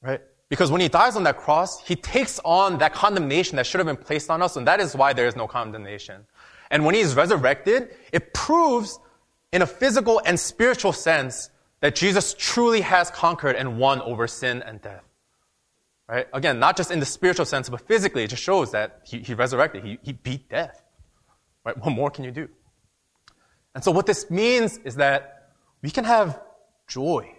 Right? 0.00 0.20
Because 0.48 0.70
when 0.70 0.80
he 0.80 0.88
dies 0.88 1.16
on 1.16 1.24
that 1.24 1.38
cross, 1.38 1.84
he 1.84 1.96
takes 1.96 2.38
on 2.44 2.78
that 2.78 2.94
condemnation 2.94 3.56
that 3.56 3.66
should 3.66 3.80
have 3.80 3.86
been 3.86 3.96
placed 3.96 4.30
on 4.30 4.40
us, 4.40 4.56
and 4.56 4.68
that 4.68 4.78
is 4.78 4.94
why 4.94 5.12
there 5.12 5.26
is 5.26 5.34
no 5.34 5.48
condemnation. 5.48 6.24
And 6.70 6.84
when 6.84 6.94
he 6.94 7.00
is 7.00 7.14
resurrected, 7.14 7.94
it 8.12 8.34
proves 8.34 8.98
in 9.52 9.62
a 9.62 9.66
physical 9.66 10.20
and 10.24 10.38
spiritual 10.38 10.92
sense 10.92 11.50
that 11.80 11.94
Jesus 11.94 12.34
truly 12.36 12.80
has 12.80 13.10
conquered 13.10 13.56
and 13.56 13.78
won 13.78 14.00
over 14.00 14.26
sin 14.26 14.62
and 14.62 14.80
death. 14.80 15.04
Right? 16.08 16.26
Again, 16.32 16.58
not 16.60 16.76
just 16.76 16.90
in 16.90 17.00
the 17.00 17.06
spiritual 17.06 17.46
sense, 17.46 17.68
but 17.68 17.80
physically, 17.80 18.22
it 18.24 18.28
just 18.28 18.42
shows 18.42 18.70
that 18.72 19.00
he, 19.04 19.18
he 19.20 19.34
resurrected. 19.34 19.84
He, 19.84 19.98
he 20.02 20.12
beat 20.12 20.48
death. 20.48 20.82
Right? 21.64 21.76
What 21.76 21.90
more 21.90 22.10
can 22.10 22.24
you 22.24 22.30
do? 22.30 22.48
And 23.74 23.82
so 23.82 23.90
what 23.90 24.06
this 24.06 24.30
means 24.30 24.78
is 24.84 24.96
that 24.96 25.50
we 25.82 25.90
can 25.90 26.04
have 26.04 26.40
joy. 26.86 27.34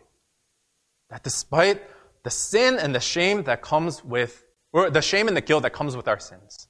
That 1.09 1.23
despite 1.23 1.81
the 2.23 2.29
sin 2.29 2.77
and 2.77 2.93
the 2.93 2.99
shame 2.99 3.43
that 3.43 3.61
comes 3.61 4.03
with, 4.03 4.43
or 4.73 4.89
the 4.89 5.01
shame 5.01 5.27
and 5.27 5.37
the 5.37 5.41
guilt 5.41 5.63
that 5.63 5.73
comes 5.73 5.95
with 5.95 6.07
our 6.07 6.19
sins, 6.19 6.67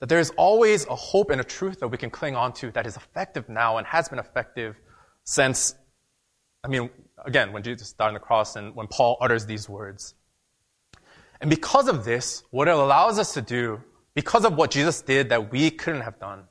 that 0.00 0.08
there 0.08 0.18
is 0.18 0.30
always 0.36 0.86
a 0.86 0.94
hope 0.94 1.30
and 1.30 1.40
a 1.40 1.44
truth 1.44 1.80
that 1.80 1.88
we 1.88 1.96
can 1.96 2.10
cling 2.10 2.36
on 2.36 2.52
to 2.54 2.70
that 2.72 2.86
is 2.86 2.96
effective 2.96 3.48
now 3.48 3.78
and 3.78 3.86
has 3.86 4.08
been 4.08 4.18
effective 4.18 4.76
since, 5.24 5.74
I 6.62 6.68
mean, 6.68 6.90
again, 7.24 7.52
when 7.52 7.62
Jesus 7.62 7.92
died 7.92 8.08
on 8.08 8.14
the 8.14 8.20
cross 8.20 8.56
and 8.56 8.74
when 8.74 8.86
Paul 8.86 9.16
utters 9.20 9.46
these 9.46 9.68
words. 9.68 10.14
And 11.40 11.50
because 11.50 11.88
of 11.88 12.04
this, 12.04 12.42
what 12.50 12.68
it 12.68 12.74
allows 12.74 13.18
us 13.18 13.34
to 13.34 13.42
do, 13.42 13.82
because 14.14 14.44
of 14.44 14.54
what 14.56 14.70
Jesus 14.70 15.02
did 15.02 15.30
that 15.30 15.50
we 15.50 15.70
couldn't 15.70 16.02
have 16.02 16.18
done, 16.18 16.44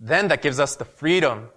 then 0.00 0.28
that 0.28 0.42
gives 0.42 0.60
us 0.60 0.76
the 0.76 0.84
freedom 0.84 1.48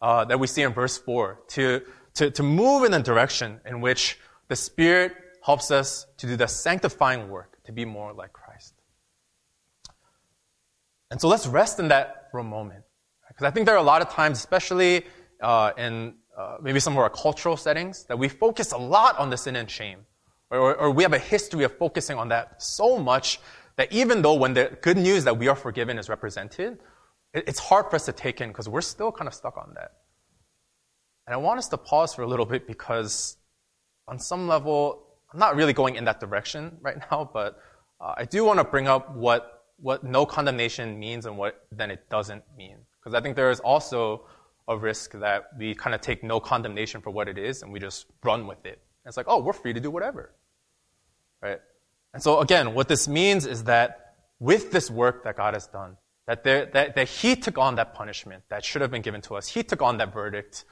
uh, 0.00 0.24
that 0.24 0.38
we 0.40 0.46
see 0.46 0.62
in 0.62 0.72
verse 0.72 0.96
4 0.98 1.38
to, 1.48 1.82
to, 2.14 2.30
to 2.30 2.42
move 2.42 2.84
in 2.84 2.94
a 2.94 3.02
direction 3.02 3.60
in 3.66 3.80
which 3.80 4.18
the 4.48 4.56
Spirit 4.56 5.14
helps 5.44 5.70
us 5.70 6.06
to 6.18 6.26
do 6.26 6.36
the 6.36 6.46
sanctifying 6.46 7.28
work, 7.28 7.62
to 7.64 7.72
be 7.72 7.84
more 7.84 8.12
like 8.12 8.32
Christ. 8.32 8.49
And 11.10 11.20
so 11.20 11.28
let's 11.28 11.46
rest 11.46 11.78
in 11.78 11.88
that 11.88 12.28
for 12.30 12.38
a 12.38 12.44
moment. 12.44 12.84
Because 13.28 13.44
I 13.44 13.50
think 13.50 13.66
there 13.66 13.74
are 13.74 13.78
a 13.78 13.82
lot 13.82 14.02
of 14.02 14.10
times, 14.10 14.38
especially 14.38 15.04
uh, 15.40 15.72
in 15.76 16.14
uh, 16.36 16.56
maybe 16.62 16.80
some 16.80 16.92
of 16.92 16.98
our 16.98 17.10
cultural 17.10 17.56
settings, 17.56 18.04
that 18.04 18.18
we 18.18 18.28
focus 18.28 18.72
a 18.72 18.78
lot 18.78 19.18
on 19.18 19.30
the 19.30 19.36
sin 19.36 19.56
and 19.56 19.70
shame. 19.70 20.00
Or, 20.50 20.74
or, 20.74 20.90
we 20.90 21.04
have 21.04 21.12
a 21.12 21.18
history 21.18 21.62
of 21.62 21.76
focusing 21.78 22.18
on 22.18 22.28
that 22.30 22.60
so 22.60 22.98
much 22.98 23.38
that 23.76 23.92
even 23.92 24.20
though 24.20 24.34
when 24.34 24.54
the 24.54 24.76
good 24.82 24.96
news 24.96 25.22
that 25.24 25.38
we 25.38 25.46
are 25.46 25.54
forgiven 25.54 25.96
is 25.96 26.08
represented, 26.08 26.78
it, 27.32 27.44
it's 27.46 27.60
hard 27.60 27.88
for 27.88 27.96
us 27.96 28.06
to 28.06 28.12
take 28.12 28.40
in 28.40 28.48
because 28.48 28.68
we're 28.68 28.80
still 28.80 29.12
kind 29.12 29.28
of 29.28 29.34
stuck 29.34 29.56
on 29.56 29.74
that. 29.76 29.92
And 31.26 31.34
I 31.34 31.36
want 31.36 31.58
us 31.58 31.68
to 31.68 31.76
pause 31.76 32.14
for 32.14 32.22
a 32.22 32.26
little 32.26 32.46
bit 32.46 32.66
because 32.66 33.36
on 34.08 34.18
some 34.18 34.48
level, 34.48 35.06
I'm 35.32 35.38
not 35.38 35.54
really 35.54 35.72
going 35.72 35.94
in 35.94 36.04
that 36.06 36.18
direction 36.18 36.78
right 36.80 36.96
now, 37.10 37.30
but 37.32 37.56
uh, 38.00 38.14
I 38.16 38.24
do 38.24 38.44
want 38.44 38.58
to 38.58 38.64
bring 38.64 38.88
up 38.88 39.14
what 39.14 39.59
what 39.80 40.04
no 40.04 40.26
condemnation 40.26 40.98
means 40.98 41.26
and 41.26 41.36
what 41.36 41.66
then 41.72 41.90
it 41.90 42.08
doesn't 42.10 42.44
mean. 42.56 42.76
Because 42.98 43.14
I 43.14 43.22
think 43.22 43.36
there 43.36 43.50
is 43.50 43.60
also 43.60 44.26
a 44.68 44.76
risk 44.76 45.12
that 45.12 45.46
we 45.58 45.74
kind 45.74 45.94
of 45.94 46.00
take 46.00 46.22
no 46.22 46.38
condemnation 46.38 47.00
for 47.00 47.10
what 47.10 47.28
it 47.28 47.38
is 47.38 47.62
and 47.62 47.72
we 47.72 47.80
just 47.80 48.06
run 48.22 48.46
with 48.46 48.64
it. 48.64 48.80
And 49.04 49.10
it's 49.10 49.16
like, 49.16 49.26
oh, 49.28 49.40
we're 49.40 49.52
free 49.52 49.72
to 49.72 49.80
do 49.80 49.90
whatever. 49.90 50.32
Right? 51.42 51.60
And 52.12 52.22
so 52.22 52.40
again, 52.40 52.74
what 52.74 52.88
this 52.88 53.08
means 53.08 53.46
is 53.46 53.64
that 53.64 54.14
with 54.38 54.70
this 54.70 54.90
work 54.90 55.24
that 55.24 55.36
God 55.36 55.54
has 55.54 55.66
done, 55.66 55.96
that, 56.26 56.44
there, 56.44 56.66
that, 56.66 56.94
that 56.94 57.08
He 57.08 57.34
took 57.36 57.58
on 57.58 57.76
that 57.76 57.94
punishment 57.94 58.44
that 58.50 58.64
should 58.64 58.82
have 58.82 58.90
been 58.90 59.02
given 59.02 59.20
to 59.22 59.36
us. 59.36 59.48
He 59.48 59.62
took 59.62 59.82
on 59.82 59.98
that 59.98 60.12
verdict. 60.12 60.64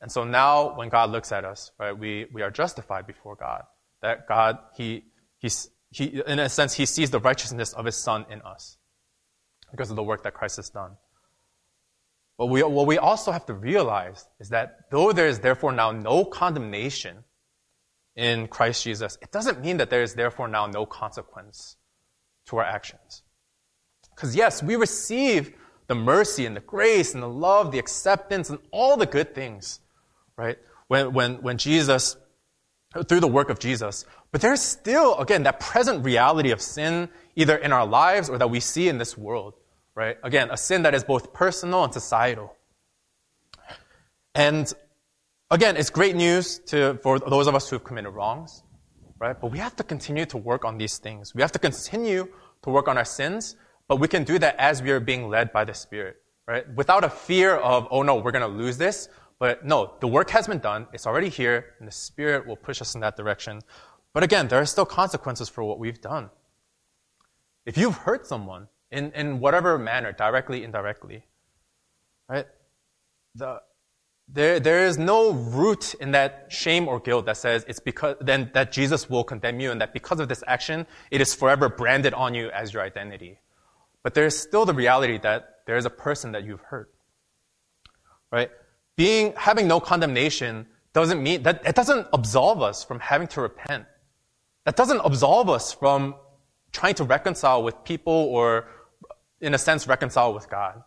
And 0.00 0.10
so 0.10 0.24
now 0.24 0.76
when 0.76 0.88
God 0.88 1.10
looks 1.10 1.30
at 1.32 1.44
us, 1.44 1.72
right, 1.78 1.96
we, 1.96 2.26
we 2.32 2.42
are 2.42 2.50
justified 2.50 3.06
before 3.06 3.36
God. 3.36 3.62
That 4.02 4.26
God, 4.26 4.58
He, 4.76 5.04
He's, 5.38 5.68
he, 5.90 6.22
in 6.26 6.38
a 6.38 6.48
sense, 6.48 6.74
he 6.74 6.86
sees 6.86 7.10
the 7.10 7.20
righteousness 7.20 7.72
of 7.72 7.86
his 7.86 7.96
son 7.96 8.26
in 8.30 8.42
us 8.42 8.76
because 9.70 9.90
of 9.90 9.96
the 9.96 10.02
work 10.02 10.22
that 10.24 10.34
Christ 10.34 10.56
has 10.56 10.70
done. 10.70 10.92
But 12.36 12.46
we, 12.46 12.62
what 12.62 12.86
we 12.86 12.98
also 12.98 13.32
have 13.32 13.46
to 13.46 13.54
realize 13.54 14.26
is 14.38 14.50
that 14.50 14.90
though 14.90 15.12
there 15.12 15.26
is 15.26 15.40
therefore 15.40 15.72
now 15.72 15.90
no 15.90 16.24
condemnation 16.24 17.24
in 18.14 18.46
Christ 18.46 18.84
Jesus, 18.84 19.18
it 19.20 19.32
doesn't 19.32 19.60
mean 19.60 19.78
that 19.78 19.90
there 19.90 20.02
is 20.02 20.14
therefore 20.14 20.46
now 20.46 20.66
no 20.66 20.86
consequence 20.86 21.76
to 22.46 22.58
our 22.58 22.64
actions. 22.64 23.22
Because 24.14 24.36
yes, 24.36 24.62
we 24.62 24.76
receive 24.76 25.52
the 25.88 25.94
mercy 25.94 26.46
and 26.46 26.54
the 26.54 26.60
grace 26.60 27.14
and 27.14 27.22
the 27.22 27.28
love, 27.28 27.72
the 27.72 27.78
acceptance, 27.78 28.50
and 28.50 28.58
all 28.70 28.96
the 28.96 29.06
good 29.06 29.34
things, 29.34 29.80
right? 30.36 30.58
When, 30.86 31.12
when, 31.12 31.42
when 31.42 31.58
Jesus, 31.58 32.16
through 33.06 33.20
the 33.20 33.28
work 33.28 33.50
of 33.50 33.58
Jesus. 33.58 34.04
But 34.32 34.40
there's 34.40 34.62
still, 34.62 35.16
again, 35.18 35.42
that 35.42 35.60
present 35.60 36.04
reality 36.04 36.50
of 36.50 36.60
sin, 36.60 37.08
either 37.36 37.56
in 37.56 37.72
our 37.72 37.86
lives 37.86 38.30
or 38.30 38.38
that 38.38 38.50
we 38.50 38.60
see 38.60 38.88
in 38.88 38.98
this 38.98 39.16
world, 39.16 39.54
right? 39.94 40.16
Again, 40.22 40.48
a 40.50 40.56
sin 40.56 40.82
that 40.82 40.94
is 40.94 41.04
both 41.04 41.32
personal 41.32 41.84
and 41.84 41.92
societal. 41.92 42.54
And 44.34 44.72
again, 45.50 45.76
it's 45.76 45.90
great 45.90 46.16
news 46.16 46.58
to, 46.66 46.98
for 47.02 47.18
those 47.18 47.46
of 47.46 47.54
us 47.54 47.68
who 47.68 47.76
have 47.76 47.84
committed 47.84 48.12
wrongs, 48.12 48.62
right? 49.18 49.38
But 49.38 49.50
we 49.50 49.58
have 49.58 49.76
to 49.76 49.84
continue 49.84 50.24
to 50.26 50.36
work 50.36 50.64
on 50.64 50.78
these 50.78 50.98
things. 50.98 51.34
We 51.34 51.42
have 51.42 51.52
to 51.52 51.58
continue 51.58 52.28
to 52.62 52.70
work 52.70 52.88
on 52.88 52.96
our 52.96 53.04
sins, 53.04 53.56
but 53.86 53.96
we 53.96 54.08
can 54.08 54.24
do 54.24 54.38
that 54.38 54.56
as 54.58 54.82
we 54.82 54.90
are 54.90 55.00
being 55.00 55.28
led 55.28 55.52
by 55.52 55.64
the 55.64 55.74
Spirit, 55.74 56.16
right? 56.46 56.64
Without 56.74 57.04
a 57.04 57.10
fear 57.10 57.56
of, 57.56 57.88
oh 57.90 58.02
no, 58.02 58.16
we're 58.16 58.32
going 58.32 58.48
to 58.48 58.56
lose 58.56 58.78
this. 58.78 59.08
But 59.38 59.64
no, 59.64 59.94
the 60.00 60.08
work 60.08 60.30
has 60.30 60.48
been 60.48 60.58
done. 60.58 60.88
It's 60.92 61.06
already 61.06 61.28
here, 61.28 61.74
and 61.78 61.86
the 61.86 61.92
Spirit 61.92 62.46
will 62.46 62.56
push 62.56 62.80
us 62.80 62.94
in 62.94 63.00
that 63.02 63.16
direction. 63.16 63.60
But 64.12 64.22
again, 64.22 64.48
there 64.48 64.60
are 64.60 64.66
still 64.66 64.86
consequences 64.86 65.48
for 65.48 65.62
what 65.62 65.78
we've 65.78 66.00
done. 66.00 66.30
If 67.64 67.76
you've 67.76 67.96
hurt 67.96 68.26
someone 68.26 68.68
in, 68.90 69.12
in 69.12 69.40
whatever 69.40 69.78
manner, 69.78 70.12
directly, 70.12 70.64
indirectly, 70.64 71.22
right? 72.28 72.46
The, 73.34 73.60
there, 74.26 74.58
there 74.58 74.86
is 74.86 74.98
no 74.98 75.32
root 75.32 75.94
in 75.94 76.10
that 76.12 76.46
shame 76.48 76.88
or 76.88 76.98
guilt 76.98 77.26
that 77.26 77.36
says 77.36 77.64
it's 77.68 77.80
because 77.80 78.16
then 78.20 78.50
that 78.54 78.72
Jesus 78.72 79.08
will 79.08 79.24
condemn 79.24 79.60
you 79.60 79.70
and 79.70 79.80
that 79.80 79.92
because 79.92 80.20
of 80.20 80.28
this 80.28 80.42
action, 80.46 80.86
it 81.10 81.20
is 81.20 81.34
forever 81.34 81.68
branded 81.68 82.12
on 82.14 82.34
you 82.34 82.50
as 82.50 82.72
your 82.74 82.82
identity. 82.82 83.38
But 84.02 84.14
there 84.14 84.26
is 84.26 84.38
still 84.38 84.64
the 84.64 84.74
reality 84.74 85.18
that 85.18 85.60
there 85.66 85.76
is 85.76 85.84
a 85.84 85.90
person 85.90 86.32
that 86.32 86.44
you've 86.44 86.60
hurt. 86.60 86.92
Right? 88.30 88.50
Being, 88.98 89.32
having 89.36 89.68
no 89.68 89.78
condemnation 89.78 90.66
doesn't 90.92 91.22
mean 91.22 91.44
that 91.44 91.62
it 91.64 91.76
doesn't 91.76 92.08
absolve 92.12 92.60
us 92.60 92.82
from 92.82 92.98
having 92.98 93.28
to 93.28 93.40
repent. 93.40 93.84
That 94.64 94.74
doesn't 94.74 95.00
absolve 95.04 95.48
us 95.48 95.72
from 95.72 96.16
trying 96.72 96.94
to 96.94 97.04
reconcile 97.04 97.62
with 97.62 97.84
people 97.84 98.12
or, 98.12 98.66
in 99.40 99.54
a 99.54 99.58
sense, 99.58 99.86
reconcile 99.86 100.34
with 100.34 100.50
God. 100.50 100.82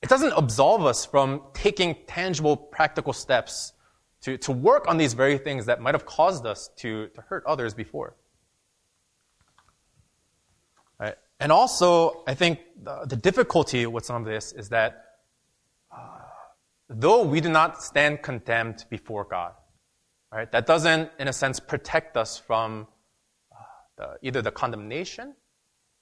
It 0.00 0.08
doesn't 0.08 0.32
absolve 0.32 0.86
us 0.86 1.04
from 1.04 1.42
taking 1.52 1.98
tangible, 2.06 2.56
practical 2.56 3.12
steps 3.12 3.74
to, 4.22 4.38
to 4.38 4.52
work 4.52 4.88
on 4.88 4.96
these 4.96 5.12
very 5.12 5.36
things 5.36 5.66
that 5.66 5.82
might 5.82 5.94
have 5.94 6.06
caused 6.06 6.46
us 6.46 6.70
to, 6.76 7.08
to 7.08 7.20
hurt 7.20 7.44
others 7.44 7.74
before. 7.74 8.16
Right? 10.98 11.16
And 11.38 11.52
also, 11.52 12.24
I 12.26 12.32
think 12.32 12.60
the, 12.82 13.04
the, 13.04 13.16
difficulty 13.16 13.84
with 13.84 14.06
some 14.06 14.16
of 14.16 14.24
this 14.24 14.52
is 14.52 14.70
that 14.70 15.09
though 16.90 17.22
we 17.22 17.40
do 17.40 17.48
not 17.48 17.82
stand 17.82 18.22
condemned 18.22 18.84
before 18.90 19.24
God, 19.24 19.52
right, 20.32 20.50
that 20.50 20.66
doesn't, 20.66 21.10
in 21.18 21.28
a 21.28 21.32
sense, 21.32 21.60
protect 21.60 22.16
us 22.16 22.36
from 22.36 22.88
uh, 23.98 24.14
either 24.22 24.42
the 24.42 24.50
condemnation 24.50 25.34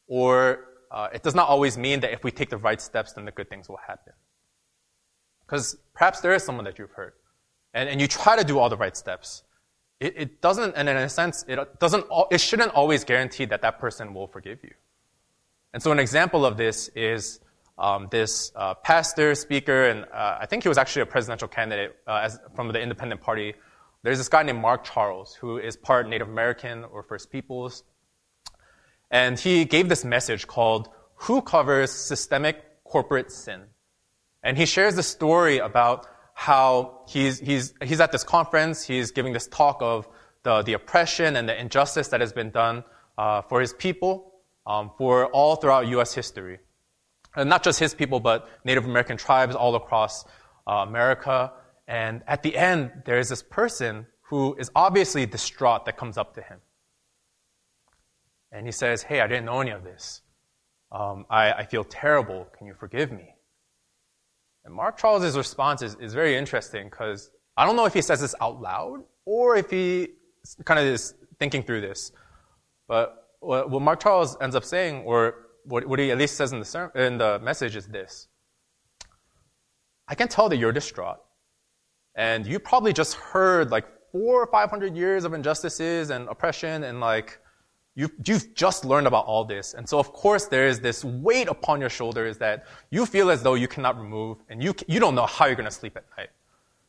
or 0.06 0.64
uh, 0.90 1.08
it 1.12 1.22
does 1.22 1.34
not 1.34 1.48
always 1.48 1.76
mean 1.76 2.00
that 2.00 2.12
if 2.12 2.24
we 2.24 2.30
take 2.30 2.48
the 2.48 2.56
right 2.56 2.80
steps, 2.80 3.12
then 3.12 3.26
the 3.26 3.32
good 3.32 3.50
things 3.50 3.68
will 3.68 3.80
happen. 3.86 4.14
Because 5.44 5.76
perhaps 5.94 6.20
there 6.20 6.32
is 6.32 6.42
someone 6.42 6.64
that 6.64 6.78
you've 6.78 6.92
hurt, 6.92 7.14
and, 7.74 7.88
and 7.88 8.00
you 8.00 8.08
try 8.08 8.36
to 8.36 8.44
do 8.44 8.58
all 8.58 8.70
the 8.70 8.76
right 8.76 8.96
steps. 8.96 9.42
It, 10.00 10.14
it 10.16 10.40
doesn't, 10.40 10.74
and 10.76 10.88
in 10.88 10.96
a 10.96 11.08
sense, 11.08 11.44
it 11.48 11.78
doesn't, 11.78 12.06
it 12.30 12.40
shouldn't 12.40 12.72
always 12.72 13.04
guarantee 13.04 13.44
that 13.46 13.60
that 13.62 13.78
person 13.78 14.14
will 14.14 14.26
forgive 14.26 14.60
you. 14.62 14.72
And 15.74 15.82
so 15.82 15.92
an 15.92 15.98
example 15.98 16.46
of 16.46 16.56
this 16.56 16.88
is 16.88 17.40
um, 17.78 18.08
this 18.10 18.52
uh, 18.56 18.74
pastor, 18.74 19.34
speaker, 19.34 19.88
and 19.88 20.04
uh, 20.12 20.38
I 20.40 20.46
think 20.46 20.64
he 20.64 20.68
was 20.68 20.78
actually 20.78 21.02
a 21.02 21.06
presidential 21.06 21.48
candidate 21.48 21.96
uh, 22.06 22.20
as, 22.24 22.38
from 22.54 22.72
the 22.72 22.80
Independent 22.80 23.20
Party 23.20 23.54
there's 24.02 24.18
this 24.18 24.28
guy 24.28 24.42
named 24.42 24.60
Mark 24.60 24.84
Charles 24.84 25.34
who 25.34 25.58
is 25.58 25.76
part 25.76 26.08
Native 26.08 26.28
American 26.28 26.84
or 26.84 27.02
First 27.02 27.30
Peoples. 27.30 27.82
And 29.10 29.38
he 29.38 29.64
gave 29.64 29.88
this 29.88 30.04
message 30.04 30.46
called 30.46 30.88
Who 31.16 31.42
Covers 31.42 31.90
Systemic 31.90 32.84
Corporate 32.84 33.32
Sin? 33.32 33.62
And 34.42 34.56
he 34.56 34.66
shares 34.66 34.94
the 34.94 35.02
story 35.02 35.58
about 35.58 36.06
how 36.34 37.02
he's, 37.08 37.40
he's, 37.40 37.74
he's 37.82 38.00
at 38.00 38.12
this 38.12 38.22
conference, 38.22 38.84
he's 38.84 39.10
giving 39.10 39.32
this 39.32 39.48
talk 39.48 39.78
of 39.80 40.08
the, 40.44 40.62
the 40.62 40.74
oppression 40.74 41.34
and 41.34 41.48
the 41.48 41.60
injustice 41.60 42.08
that 42.08 42.20
has 42.20 42.32
been 42.32 42.50
done 42.50 42.84
uh, 43.16 43.42
for 43.42 43.60
his 43.60 43.72
people 43.72 44.32
um, 44.64 44.92
for 44.96 45.26
all 45.26 45.56
throughout 45.56 45.88
U.S. 45.88 46.14
history. 46.14 46.60
And 47.36 47.48
not 47.48 47.62
just 47.62 47.78
his 47.78 47.94
people, 47.94 48.20
but 48.20 48.48
Native 48.64 48.84
American 48.84 49.16
tribes 49.16 49.54
all 49.54 49.74
across 49.74 50.24
uh, 50.66 50.84
America. 50.86 51.52
And 51.86 52.22
at 52.26 52.42
the 52.42 52.56
end, 52.56 52.90
there 53.04 53.18
is 53.18 53.28
this 53.28 53.42
person 53.42 54.06
who 54.22 54.54
is 54.56 54.70
obviously 54.74 55.24
distraught 55.26 55.86
that 55.86 55.96
comes 55.96 56.18
up 56.18 56.34
to 56.34 56.42
him. 56.42 56.58
And 58.52 58.66
he 58.66 58.72
says, 58.72 59.02
Hey, 59.02 59.20
I 59.20 59.26
didn't 59.26 59.44
know 59.46 59.60
any 59.60 59.70
of 59.70 59.84
this. 59.84 60.22
Um, 60.90 61.26
I, 61.28 61.52
I, 61.52 61.66
feel 61.66 61.84
terrible. 61.84 62.46
Can 62.56 62.66
you 62.66 62.72
forgive 62.72 63.12
me? 63.12 63.34
And 64.64 64.74
Mark 64.74 64.96
Charles's 64.96 65.36
response 65.36 65.82
is, 65.82 65.96
is 66.00 66.14
very 66.14 66.34
interesting 66.34 66.88
because 66.88 67.30
I 67.58 67.66
don't 67.66 67.76
know 67.76 67.84
if 67.84 67.92
he 67.92 68.00
says 68.00 68.22
this 68.22 68.34
out 68.40 68.60
loud 68.62 69.04
or 69.26 69.56
if 69.56 69.70
he 69.70 70.08
kind 70.64 70.80
of 70.80 70.86
is 70.86 71.14
thinking 71.38 71.62
through 71.62 71.82
this. 71.82 72.10
But 72.86 73.28
what 73.40 73.70
Mark 73.70 74.00
Charles 74.00 74.36
ends 74.40 74.56
up 74.56 74.64
saying, 74.64 75.02
or 75.04 75.47
what, 75.68 75.86
what 75.86 75.98
he 75.98 76.10
at 76.10 76.18
least 76.18 76.36
says 76.36 76.52
in 76.52 76.60
the, 76.60 76.90
in 76.94 77.18
the 77.18 77.38
message, 77.40 77.76
is 77.76 77.86
this 77.86 78.28
I 80.08 80.14
can 80.14 80.28
tell 80.28 80.48
that 80.48 80.56
you're 80.56 80.72
distraught 80.72 81.18
and 82.14 82.46
you 82.46 82.58
probably 82.58 82.92
just 82.92 83.14
heard 83.14 83.70
like 83.70 83.86
four 84.10 84.42
or 84.42 84.46
five 84.46 84.70
hundred 84.70 84.96
years 84.96 85.24
of 85.24 85.34
injustices 85.34 86.10
and 86.10 86.28
oppression 86.28 86.84
and 86.84 87.00
like 87.00 87.38
you've, 87.94 88.12
you've 88.26 88.54
just 88.54 88.84
learned 88.84 89.06
about 89.06 89.26
all 89.26 89.44
this. 89.44 89.74
And 89.74 89.86
so 89.88 89.98
of 89.98 90.12
course 90.12 90.46
there 90.46 90.66
is 90.66 90.80
this 90.80 91.04
weight 91.04 91.48
upon 91.48 91.80
your 91.80 91.90
shoulders 91.90 92.38
that 92.38 92.66
you 92.90 93.04
feel 93.04 93.30
as 93.30 93.42
though 93.42 93.54
you 93.54 93.68
cannot 93.68 93.98
remove 93.98 94.38
and 94.48 94.62
you, 94.62 94.74
you 94.86 94.98
don't 94.98 95.14
know 95.14 95.26
how 95.26 95.46
you're 95.46 95.56
going 95.56 95.66
to 95.66 95.70
sleep 95.70 95.96
at 95.96 96.04
night. 96.16 96.30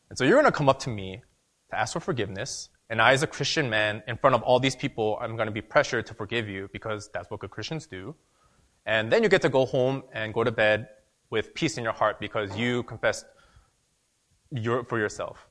And 0.08 0.18
so 0.18 0.24
you're 0.24 0.40
going 0.40 0.50
to 0.50 0.56
come 0.56 0.68
up 0.68 0.78
to 0.80 0.90
me 0.90 1.22
to 1.70 1.78
ask 1.78 1.92
for 1.92 2.00
forgiveness. 2.00 2.70
And 2.88 3.00
I, 3.00 3.12
as 3.12 3.22
a 3.22 3.26
Christian 3.26 3.70
man, 3.70 4.02
in 4.08 4.16
front 4.16 4.34
of 4.34 4.42
all 4.42 4.58
these 4.58 4.74
people, 4.74 5.16
I'm 5.20 5.36
going 5.36 5.46
to 5.46 5.52
be 5.52 5.60
pressured 5.60 6.06
to 6.06 6.14
forgive 6.14 6.48
you 6.48 6.68
because 6.72 7.08
that's 7.14 7.30
what 7.30 7.38
good 7.38 7.50
Christians 7.50 7.86
do. 7.86 8.16
And 8.86 9.12
then 9.12 9.22
you 9.22 9.28
get 9.28 9.42
to 9.42 9.48
go 9.48 9.66
home 9.66 10.02
and 10.12 10.32
go 10.32 10.44
to 10.44 10.50
bed 10.50 10.88
with 11.30 11.54
peace 11.54 11.78
in 11.78 11.84
your 11.84 11.92
heart 11.92 12.18
because 12.18 12.56
you 12.56 12.82
confessed 12.84 13.24
your, 14.50 14.84
for 14.84 14.98
yourself, 14.98 15.46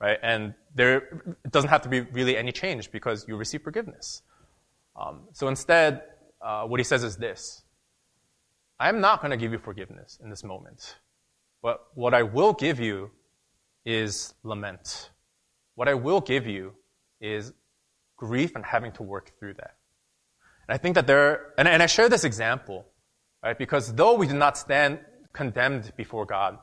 right? 0.00 0.18
And 0.22 0.54
there 0.74 1.22
doesn't 1.50 1.70
have 1.70 1.82
to 1.82 1.88
be 1.88 2.00
really 2.00 2.36
any 2.36 2.52
change 2.52 2.90
because 2.90 3.26
you 3.26 3.36
receive 3.36 3.62
forgiveness. 3.62 4.22
Um, 4.94 5.22
so 5.32 5.48
instead, 5.48 6.02
uh, 6.40 6.64
what 6.64 6.78
he 6.78 6.84
says 6.84 7.02
is 7.02 7.16
this 7.16 7.62
I'm 8.80 9.00
not 9.00 9.20
going 9.20 9.32
to 9.32 9.36
give 9.36 9.52
you 9.52 9.58
forgiveness 9.58 10.18
in 10.22 10.30
this 10.30 10.44
moment. 10.44 10.96
But 11.62 11.80
what 11.94 12.14
I 12.14 12.22
will 12.22 12.52
give 12.52 12.78
you 12.78 13.10
is 13.84 14.34
lament. 14.44 15.10
What 15.74 15.88
I 15.88 15.94
will 15.94 16.20
give 16.20 16.46
you 16.46 16.74
is 17.20 17.52
grief 18.16 18.54
and 18.54 18.64
having 18.64 18.92
to 18.92 19.02
work 19.02 19.32
through 19.38 19.54
that. 19.54 19.77
And 20.68 20.74
I 20.74 20.78
think 20.78 20.94
that 20.96 21.06
there, 21.06 21.54
and, 21.56 21.66
and 21.66 21.82
I 21.82 21.86
share 21.86 22.08
this 22.08 22.24
example, 22.24 22.86
right? 23.42 23.56
Because 23.56 23.94
though 23.94 24.14
we 24.14 24.26
do 24.26 24.34
not 24.34 24.58
stand 24.58 25.00
condemned 25.32 25.92
before 25.96 26.26
God, 26.26 26.58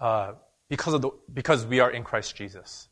uh, 0.00 0.32
because 0.68 0.94
of 0.94 1.02
the, 1.02 1.10
because 1.32 1.64
we 1.64 1.80
are 1.80 1.90
in 1.90 2.02
Christ 2.02 2.34
Jesus, 2.34 2.88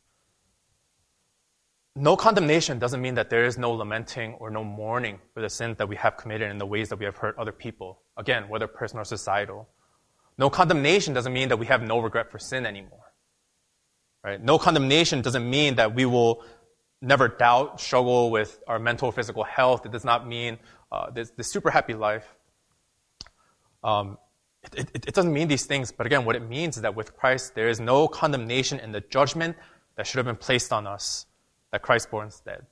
no 1.95 2.15
condemnation 2.15 2.79
doesn't 2.79 3.01
mean 3.01 3.15
that 3.15 3.29
there 3.29 3.45
is 3.45 3.57
no 3.57 3.71
lamenting 3.71 4.33
or 4.35 4.49
no 4.49 4.63
mourning 4.63 5.19
for 5.33 5.41
the 5.41 5.49
sins 5.49 5.77
that 5.77 5.87
we 5.87 5.95
have 5.97 6.17
committed 6.17 6.49
and 6.49 6.59
the 6.59 6.65
ways 6.65 6.89
that 6.89 6.97
we 6.97 7.05
have 7.05 7.17
hurt 7.17 7.37
other 7.37 7.51
people. 7.51 8.01
Again, 8.17 8.49
whether 8.49 8.67
personal 8.67 9.01
or 9.01 9.05
societal. 9.05 9.69
No 10.37 10.49
condemnation 10.49 11.13
doesn't 11.13 11.33
mean 11.33 11.49
that 11.49 11.59
we 11.59 11.67
have 11.67 11.83
no 11.83 11.99
regret 11.99 12.31
for 12.31 12.39
sin 12.39 12.65
anymore. 12.65 13.13
Right? 14.23 14.41
No 14.41 14.57
condemnation 14.57 15.21
doesn't 15.21 15.47
mean 15.47 15.75
that 15.75 15.93
we 15.93 16.05
will 16.05 16.43
never 17.03 17.27
doubt, 17.27 17.81
struggle 17.81 18.31
with 18.31 18.61
our 18.67 18.79
mental 18.79 19.11
physical 19.11 19.43
health. 19.43 19.85
It 19.85 19.91
does 19.91 20.05
not 20.05 20.27
mean 20.27 20.57
uh, 20.91 21.11
this, 21.11 21.31
this, 21.31 21.51
super 21.51 21.69
happy 21.69 21.93
life. 21.93 22.25
Um, 23.83 24.17
it, 24.75 24.89
it, 24.93 25.05
it 25.07 25.13
doesn't 25.13 25.33
mean 25.33 25.49
these 25.49 25.65
things, 25.65 25.91
but 25.91 26.05
again, 26.05 26.23
what 26.23 26.35
it 26.35 26.47
means 26.47 26.77
is 26.77 26.83
that 26.83 26.95
with 26.95 27.15
Christ, 27.17 27.55
there 27.55 27.67
is 27.67 27.79
no 27.79 28.07
condemnation 28.07 28.79
in 28.79 28.93
the 28.93 29.01
judgment 29.01 29.57
that 29.97 30.07
should 30.07 30.17
have 30.17 30.25
been 30.25 30.37
placed 30.37 30.71
on 30.71 30.87
us 30.87 31.25
that 31.71 31.81
Christ 31.81 32.09
bore 32.09 32.23
instead. 32.23 32.65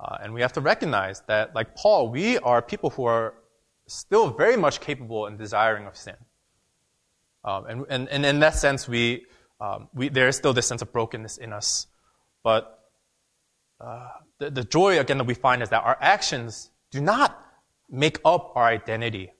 Uh, 0.00 0.16
and 0.22 0.34
we 0.34 0.40
have 0.40 0.52
to 0.54 0.60
recognize 0.60 1.22
that, 1.28 1.54
like 1.54 1.76
Paul, 1.76 2.10
we 2.10 2.38
are 2.38 2.60
people 2.60 2.90
who 2.90 3.04
are 3.04 3.34
still 3.86 4.30
very 4.30 4.56
much 4.56 4.80
capable 4.80 5.26
and 5.26 5.38
desiring 5.38 5.86
of 5.86 5.96
sin. 5.96 6.16
Um, 7.44 7.66
and, 7.66 7.86
and, 7.88 8.08
and, 8.08 8.26
in 8.26 8.40
that 8.40 8.56
sense, 8.56 8.88
we, 8.88 9.24
um, 9.60 9.88
we, 9.94 10.08
there 10.08 10.26
is 10.26 10.36
still 10.36 10.52
this 10.52 10.66
sense 10.66 10.82
of 10.82 10.92
brokenness 10.92 11.38
in 11.38 11.52
us. 11.52 11.86
But 12.42 12.75
uh, 13.80 14.08
the, 14.38 14.50
the 14.50 14.64
joy, 14.64 14.98
again, 14.98 15.18
that 15.18 15.26
we 15.26 15.34
find 15.34 15.62
is 15.62 15.68
that 15.70 15.82
our 15.82 15.98
actions 16.00 16.70
do 16.90 17.00
not 17.00 17.42
make 17.90 18.18
up 18.24 18.52
our 18.54 18.64
identity. 18.64 19.32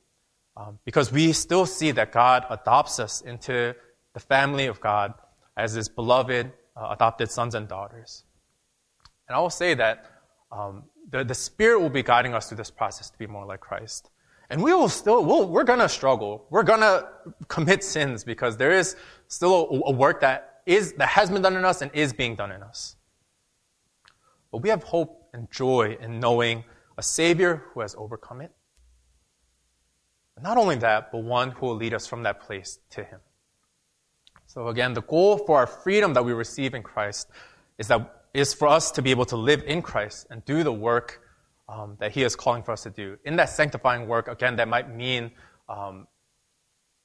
Um, 0.56 0.78
because 0.84 1.12
we 1.12 1.32
still 1.32 1.66
see 1.66 1.90
that 1.90 2.12
God 2.12 2.46
adopts 2.48 2.98
us 2.98 3.20
into 3.20 3.74
the 4.14 4.20
family 4.20 4.66
of 4.66 4.80
God 4.80 5.12
as 5.56 5.74
his 5.74 5.88
beloved 5.88 6.50
uh, 6.76 6.88
adopted 6.90 7.30
sons 7.30 7.54
and 7.54 7.68
daughters. 7.68 8.24
And 9.28 9.36
I 9.36 9.40
will 9.40 9.50
say 9.50 9.74
that 9.74 10.10
um, 10.50 10.84
the, 11.10 11.24
the 11.24 11.34
Spirit 11.34 11.80
will 11.80 11.90
be 11.90 12.02
guiding 12.02 12.32
us 12.34 12.48
through 12.48 12.56
this 12.56 12.70
process 12.70 13.10
to 13.10 13.18
be 13.18 13.26
more 13.26 13.44
like 13.44 13.60
Christ. 13.60 14.10
And 14.48 14.62
we 14.62 14.72
will 14.72 14.88
still, 14.88 15.24
we'll, 15.24 15.48
we're 15.48 15.64
gonna 15.64 15.88
struggle. 15.88 16.46
We're 16.50 16.62
gonna 16.62 17.08
commit 17.48 17.82
sins 17.82 18.24
because 18.24 18.56
there 18.56 18.72
is 18.72 18.96
still 19.28 19.82
a, 19.86 19.90
a 19.90 19.92
work 19.92 20.20
that 20.20 20.62
is, 20.66 20.92
that 20.94 21.08
has 21.08 21.30
been 21.30 21.42
done 21.42 21.56
in 21.56 21.64
us 21.64 21.82
and 21.82 21.90
is 21.92 22.12
being 22.12 22.36
done 22.36 22.52
in 22.52 22.62
us. 22.62 22.96
But 24.50 24.58
we 24.58 24.68
have 24.68 24.82
hope 24.82 25.28
and 25.32 25.50
joy 25.50 25.96
in 26.00 26.20
knowing 26.20 26.64
a 26.98 27.02
Savior 27.02 27.64
who 27.72 27.80
has 27.80 27.94
overcome 27.96 28.40
it. 28.40 28.52
And 30.36 30.42
not 30.42 30.58
only 30.58 30.76
that, 30.76 31.12
but 31.12 31.18
one 31.18 31.50
who 31.50 31.66
will 31.66 31.76
lead 31.76 31.94
us 31.94 32.06
from 32.06 32.22
that 32.24 32.40
place 32.40 32.78
to 32.90 33.04
Him. 33.04 33.20
So 34.46 34.68
again, 34.68 34.94
the 34.94 35.02
goal 35.02 35.38
for 35.38 35.58
our 35.58 35.66
freedom 35.66 36.14
that 36.14 36.24
we 36.24 36.32
receive 36.32 36.74
in 36.74 36.82
Christ 36.82 37.28
is 37.78 37.88
that 37.88 38.12
is 38.32 38.52
for 38.52 38.68
us 38.68 38.90
to 38.92 39.02
be 39.02 39.10
able 39.10 39.24
to 39.24 39.36
live 39.36 39.62
in 39.66 39.80
Christ 39.80 40.26
and 40.30 40.44
do 40.44 40.62
the 40.62 40.72
work 40.72 41.22
um, 41.68 41.96
that 42.00 42.12
He 42.12 42.22
is 42.22 42.36
calling 42.36 42.62
for 42.62 42.72
us 42.72 42.82
to 42.82 42.90
do. 42.90 43.16
In 43.24 43.36
that 43.36 43.48
sanctifying 43.48 44.06
work, 44.06 44.28
again, 44.28 44.56
that 44.56 44.68
might 44.68 44.94
mean 44.94 45.30
um, 45.68 46.06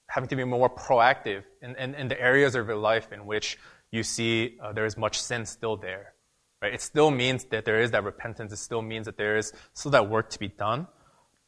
having 0.08 0.28
to 0.28 0.36
be 0.36 0.44
more 0.44 0.70
proactive 0.70 1.44
in, 1.62 1.76
in, 1.78 1.96
in, 1.96 2.10
the 2.10 2.22
areas 2.22 2.54
of 2.54 2.68
your 2.68 2.76
life 2.76 3.14
in 3.14 3.26
which 3.26 3.58
you 3.92 4.04
see 4.04 4.58
uh, 4.62 4.74
there 4.74 4.86
is 4.86 4.98
much 4.98 5.22
sin 5.22 5.46
still 5.46 5.78
there. 5.78 6.14
Right? 6.62 6.74
It 6.74 6.82
still 6.82 7.10
means 7.10 7.46
that 7.46 7.66
there 7.66 7.80
is 7.82 7.92
that 7.92 8.04
repentance. 8.04 8.54
It 8.54 8.58
still 8.58 8.82
means 8.82 9.06
that 9.06 9.18
there 9.18 9.38
is 9.38 9.52
still 9.74 9.92
that 9.92 10.10
work 10.10 10.30
to 10.32 10.40
be 10.40 10.48
done. 10.48 10.88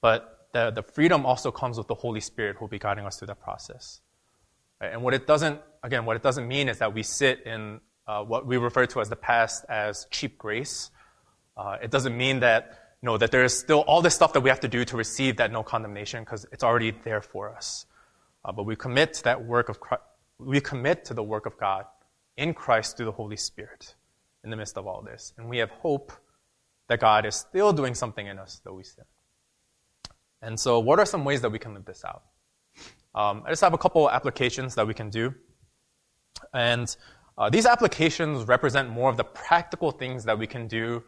But 0.01 0.47
the, 0.53 0.71
the 0.71 0.81
freedom 0.83 1.25
also 1.25 1.51
comes 1.51 1.77
with 1.77 1.87
the 1.87 1.95
Holy 1.95 2.19
Spirit 2.19 2.55
who 2.57 2.65
will 2.65 2.69
be 2.69 2.79
guiding 2.79 3.05
us 3.05 3.17
through 3.17 3.27
that 3.27 3.41
process. 3.41 4.01
Right? 4.81 4.91
And 4.91 5.03
what 5.03 5.13
it 5.13 5.27
doesn't, 5.27 5.61
again, 5.83 6.05
what 6.05 6.15
it 6.15 6.23
doesn't 6.23 6.47
mean 6.47 6.67
is 6.67 6.79
that 6.79 6.93
we 6.93 7.03
sit 7.03 7.43
in 7.45 7.79
uh, 8.07 8.23
what 8.23 8.45
we 8.45 8.57
refer 8.57 8.85
to 8.87 9.01
as 9.01 9.09
the 9.09 9.15
past 9.15 9.65
as 9.69 10.07
cheap 10.09 10.37
grace. 10.37 10.89
Uh, 11.55 11.77
it 11.81 11.91
doesn't 11.91 12.17
mean 12.17 12.39
that, 12.39 12.95
you 13.01 13.05
know, 13.05 13.17
that 13.17 13.31
there 13.31 13.43
is 13.43 13.57
still 13.57 13.81
all 13.81 14.01
this 14.01 14.15
stuff 14.15 14.33
that 14.33 14.41
we 14.41 14.49
have 14.49 14.61
to 14.61 14.67
do 14.67 14.83
to 14.83 14.97
receive 14.97 15.37
that 15.37 15.51
no 15.51 15.61
condemnation 15.61 16.23
because 16.23 16.45
it's 16.51 16.63
already 16.63 16.91
there 17.03 17.21
for 17.21 17.55
us. 17.55 17.85
Uh, 18.43 18.51
but 18.51 18.63
we 18.63 18.75
commit 18.75 19.13
to 19.13 19.23
that 19.23 19.45
work 19.45 19.69
of 19.69 19.79
Christ, 19.79 20.03
we 20.39 20.59
commit 20.59 21.05
to 21.05 21.13
the 21.13 21.23
work 21.23 21.45
of 21.45 21.57
God 21.57 21.85
in 22.35 22.53
Christ 22.53 22.97
through 22.97 23.05
the 23.05 23.11
Holy 23.11 23.37
Spirit 23.37 23.93
in 24.43 24.49
the 24.49 24.55
midst 24.55 24.77
of 24.77 24.87
all 24.87 25.01
this. 25.01 25.33
And 25.37 25.49
we 25.49 25.57
have 25.59 25.69
hope 25.69 26.11
that 26.89 26.99
God 26.99 27.25
is 27.25 27.35
still 27.35 27.73
doing 27.73 27.95
something 27.95 28.27
in 28.27 28.37
us 28.39 28.61
though 28.63 28.73
we 28.73 28.83
sin. 28.83 29.05
And 30.41 30.59
so, 30.59 30.79
what 30.79 30.99
are 30.99 31.05
some 31.05 31.23
ways 31.23 31.41
that 31.41 31.51
we 31.51 31.59
can 31.59 31.73
live 31.73 31.85
this 31.85 32.03
out? 32.03 32.23
Um, 33.15 33.43
I 33.45 33.49
just 33.49 33.61
have 33.61 33.73
a 33.73 33.77
couple 33.77 34.09
applications 34.09 34.75
that 34.75 34.85
we 34.85 34.93
can 34.93 35.09
do. 35.09 35.33
And 36.53 36.93
uh, 37.37 37.49
these 37.49 37.65
applications 37.65 38.47
represent 38.47 38.89
more 38.89 39.09
of 39.09 39.17
the 39.17 39.23
practical 39.23 39.91
things 39.91 40.25
that 40.25 40.37
we 40.37 40.47
can 40.47 40.67
do 40.67 41.03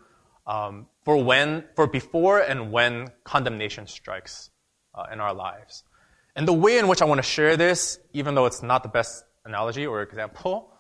um, 0.48 0.88
for 1.04 1.22
when, 1.22 1.66
for 1.76 1.88
before 1.88 2.40
and 2.40 2.72
when 2.72 3.10
condemnation 3.24 3.88
strikes 3.88 4.52
uh, 4.94 5.06
in 5.12 5.20
our 5.20 5.34
lives. 5.34 5.84
And 6.36 6.48
the 6.48 6.54
way 6.54 6.78
in 6.78 6.88
which 6.88 7.02
I 7.02 7.06
want 7.06 7.20
to 7.20 7.24
share 7.24 7.58
this, 7.58 8.00
even 8.14 8.36
though 8.36 8.46
it's 8.46 8.62
not 8.62 8.84
the 8.84 8.90
best 8.90 9.24
analogy 9.44 9.86
or 9.86 10.02
example, 10.02 10.72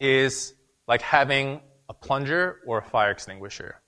is 0.00 0.54
like 0.86 1.02
having 1.02 1.60
a 1.88 1.94
plunger 1.94 2.60
or 2.66 2.78
a 2.78 2.82
fire 2.82 3.10
extinguisher 3.10 3.80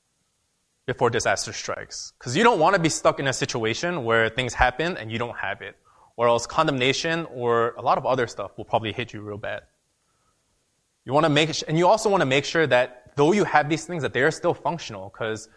before 0.87 1.11
disaster 1.11 1.53
strikes. 1.53 2.13
Because 2.19 2.37
you 2.37 2.45
don't 2.45 2.61
want 2.61 2.75
to 2.75 2.81
be 2.81 2.89
stuck 2.89 3.19
in 3.19 3.27
a 3.27 3.33
situation 3.33 4.05
where 4.05 4.29
things 4.29 4.55
happen 4.55 4.97
and 4.97 5.11
you 5.11 5.19
don't 5.19 5.37
have 5.37 5.61
it, 5.61 5.77
or 6.17 6.29
else 6.29 6.47
condemnation 6.47 7.27
or 7.27 7.75
a 7.77 7.83
lot 7.83 7.99
of 7.99 8.07
other 8.07 8.27
stuff 8.27 8.53
will 8.57 8.65
probably 8.65 8.93
hit 8.93 9.13
you 9.13 9.21
real 9.21 9.39
bad. 9.39 9.63
You 11.05 11.13
want 11.13 11.25
to 11.25 11.31
make, 11.31 11.51
and 11.69 11.79
you 11.79 11.87
also 11.87 12.09
want 12.09 12.21
to 12.23 12.27
make 12.27 12.45
sure 12.45 12.67
that 12.67 13.13
though 13.17 13.33
you 13.33 13.45
have 13.45 13.69
these 13.69 13.85
things, 13.85 14.03
that 14.03 14.13
they 14.13 14.23
are 14.23 14.31
still 14.31 14.55
functional. 14.55 15.09
Because 15.09 15.49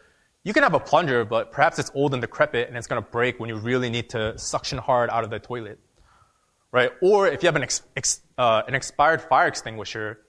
you 0.44 0.54
can 0.54 0.64
have 0.64 0.74
a 0.74 0.80
plunger, 0.80 1.26
but 1.26 1.52
perhaps 1.52 1.80
it's 1.80 1.92
old 1.94 2.14
and 2.14 2.22
decrepit, 2.22 2.68
and 2.68 2.78
it's 2.78 2.88
going 2.88 3.02
to 3.04 3.10
break 3.10 3.40
when 3.40 3.50
you 3.50 3.58
really 3.58 3.90
need 3.90 4.10
to 4.12 4.38
suction 4.38 4.78
hard 4.78 5.10
out 5.10 5.24
of 5.24 5.30
the 5.30 5.40
toilet, 5.40 5.80
right? 6.72 6.92
Or 7.02 7.28
if 7.28 7.44
you 7.44 7.48
have 7.48 7.56
an, 7.56 7.64
ex, 7.64 7.82
ex, 7.96 8.22
uh, 8.38 8.62
an 8.68 8.74
expired 8.74 9.22
fire 9.22 9.48
extinguisher, 9.48 10.20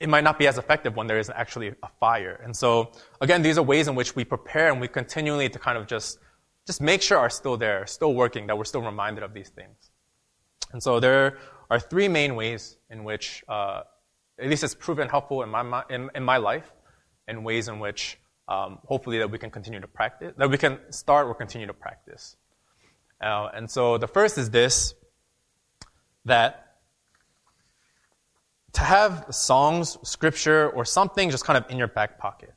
it 0.00 0.08
might 0.08 0.24
not 0.24 0.38
be 0.38 0.46
as 0.46 0.56
effective 0.58 0.96
when 0.96 1.06
there 1.06 1.18
is 1.18 1.30
actually 1.30 1.68
a 1.68 1.88
fire. 2.00 2.40
And 2.42 2.56
so, 2.56 2.90
again, 3.20 3.42
these 3.42 3.58
are 3.58 3.62
ways 3.62 3.86
in 3.86 3.94
which 3.94 4.16
we 4.16 4.24
prepare 4.24 4.72
and 4.72 4.80
we 4.80 4.88
continually 4.88 5.48
to 5.50 5.58
kind 5.58 5.76
of 5.76 5.86
just 5.86 6.18
just 6.66 6.80
make 6.80 7.02
sure 7.02 7.18
are 7.18 7.30
still 7.30 7.56
there, 7.56 7.86
still 7.86 8.14
working, 8.14 8.46
that 8.46 8.56
we're 8.56 8.64
still 8.64 8.82
reminded 8.82 9.24
of 9.24 9.34
these 9.34 9.48
things. 9.48 9.90
And 10.72 10.82
so 10.82 11.00
there 11.00 11.38
are 11.70 11.80
three 11.80 12.06
main 12.08 12.36
ways 12.36 12.76
in 12.90 13.02
which, 13.02 13.42
uh, 13.48 13.82
at 14.38 14.48
least 14.48 14.62
it's 14.62 14.74
proven 14.74 15.08
helpful 15.08 15.42
in 15.42 15.48
my, 15.48 15.82
in, 15.90 16.10
in 16.14 16.22
my 16.22 16.36
life, 16.36 16.70
in 17.26 17.42
ways 17.42 17.68
in 17.68 17.80
which 17.80 18.18
um, 18.46 18.78
hopefully 18.84 19.18
that 19.18 19.30
we 19.30 19.38
can 19.38 19.50
continue 19.50 19.80
to 19.80 19.88
practice, 19.88 20.32
that 20.36 20.50
we 20.50 20.58
can 20.58 20.78
start 20.90 21.26
or 21.26 21.34
continue 21.34 21.66
to 21.66 21.74
practice. 21.74 22.36
Uh, 23.20 23.48
and 23.52 23.70
so 23.70 23.98
the 23.98 24.08
first 24.08 24.38
is 24.38 24.50
this, 24.50 24.94
that 26.24 26.69
to 28.72 28.80
have 28.82 29.26
songs, 29.30 29.98
scripture, 30.02 30.70
or 30.70 30.84
something 30.84 31.30
just 31.30 31.44
kind 31.44 31.56
of 31.56 31.70
in 31.70 31.78
your 31.78 31.88
back 31.88 32.18
pocket. 32.18 32.52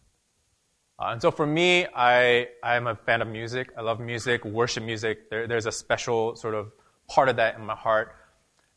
Uh, 0.99 1.07
and 1.07 1.21
so 1.21 1.31
for 1.31 1.45
me, 1.45 1.87
I, 1.95 2.49
I'm 2.63 2.87
a 2.87 2.95
fan 2.95 3.21
of 3.21 3.27
music. 3.27 3.71
I 3.77 3.81
love 3.81 3.99
music, 3.99 4.45
worship 4.45 4.83
music. 4.83 5.29
There, 5.29 5.47
there's 5.47 5.65
a 5.65 5.71
special 5.71 6.35
sort 6.35 6.53
of 6.53 6.71
part 7.07 7.29
of 7.29 7.37
that 7.37 7.57
in 7.57 7.65
my 7.65 7.75
heart. 7.75 8.15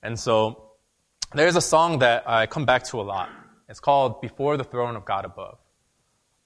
And 0.02 0.18
so 0.18 0.72
there's 1.34 1.56
a 1.56 1.60
song 1.60 1.98
that 1.98 2.28
I 2.28 2.46
come 2.46 2.64
back 2.64 2.84
to 2.84 3.00
a 3.00 3.02
lot. 3.02 3.28
It's 3.68 3.80
called 3.80 4.20
Before 4.20 4.56
the 4.56 4.64
Throne 4.64 4.96
of 4.96 5.04
God 5.04 5.24
Above. 5.24 5.58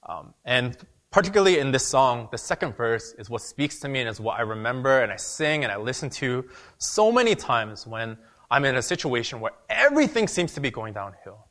Um, 0.09 0.35
and 0.45 0.77
particularly 1.11 1.59
in 1.59 1.71
this 1.71 1.87
song, 1.87 2.29
the 2.33 2.39
second 2.39 2.77
verse 2.77 3.15
is 3.19 3.29
what 3.31 3.43
speaks 3.43 3.79
to 3.81 3.89
me 3.89 4.01
and 4.01 4.09
is 4.09 4.21
what 4.21 4.39
I 4.39 4.43
remember 4.43 5.01
and 5.01 5.13
I 5.13 5.17
sing 5.17 5.63
and 5.65 5.73
I 5.73 5.77
listen 5.77 6.11
to 6.11 6.49
so 6.79 7.13
many 7.13 7.35
times 7.35 7.87
when 7.87 8.17
I'm 8.51 8.65
in 8.65 8.77
a 8.77 8.83
situation 8.83 9.41
where 9.41 9.53
everything 9.69 10.27
seems 10.27 10.55
to 10.55 10.61
be 10.61 10.71
going 10.71 10.95
downhill. 10.95 11.47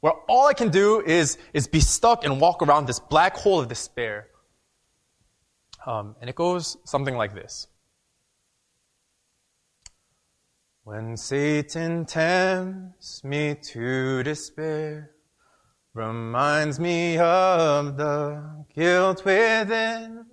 Where 0.00 0.12
all 0.28 0.46
I 0.46 0.52
can 0.52 0.70
do 0.70 1.00
is, 1.00 1.38
is 1.52 1.66
be 1.66 1.80
stuck 1.80 2.24
and 2.24 2.40
walk 2.40 2.62
around 2.62 2.86
this 2.86 2.98
black 2.98 3.36
hole 3.36 3.60
of 3.60 3.68
despair. 3.68 4.28
Um, 5.86 6.16
and 6.20 6.28
it 6.28 6.36
goes 6.36 6.76
something 6.84 7.16
like 7.16 7.34
this. 7.34 7.68
When 10.82 11.16
Satan 11.16 12.04
tempts 12.04 13.24
me 13.24 13.54
to 13.54 14.22
despair, 14.22 15.12
reminds 15.94 16.78
me 16.78 17.16
of 17.16 17.96
the 17.96 18.66
guilt 18.74 19.24
within, 19.24 20.26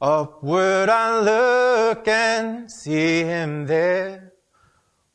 upward 0.00 0.88
I 0.88 1.20
look 1.20 2.08
and 2.08 2.68
see 2.68 3.20
him 3.20 3.66
there, 3.66 4.32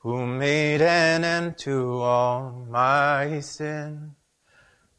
who 0.01 0.25
made 0.25 0.81
an 0.81 1.23
end 1.23 1.57
to 1.59 2.01
all 2.01 2.65
my 2.69 3.39
sin. 3.39 4.15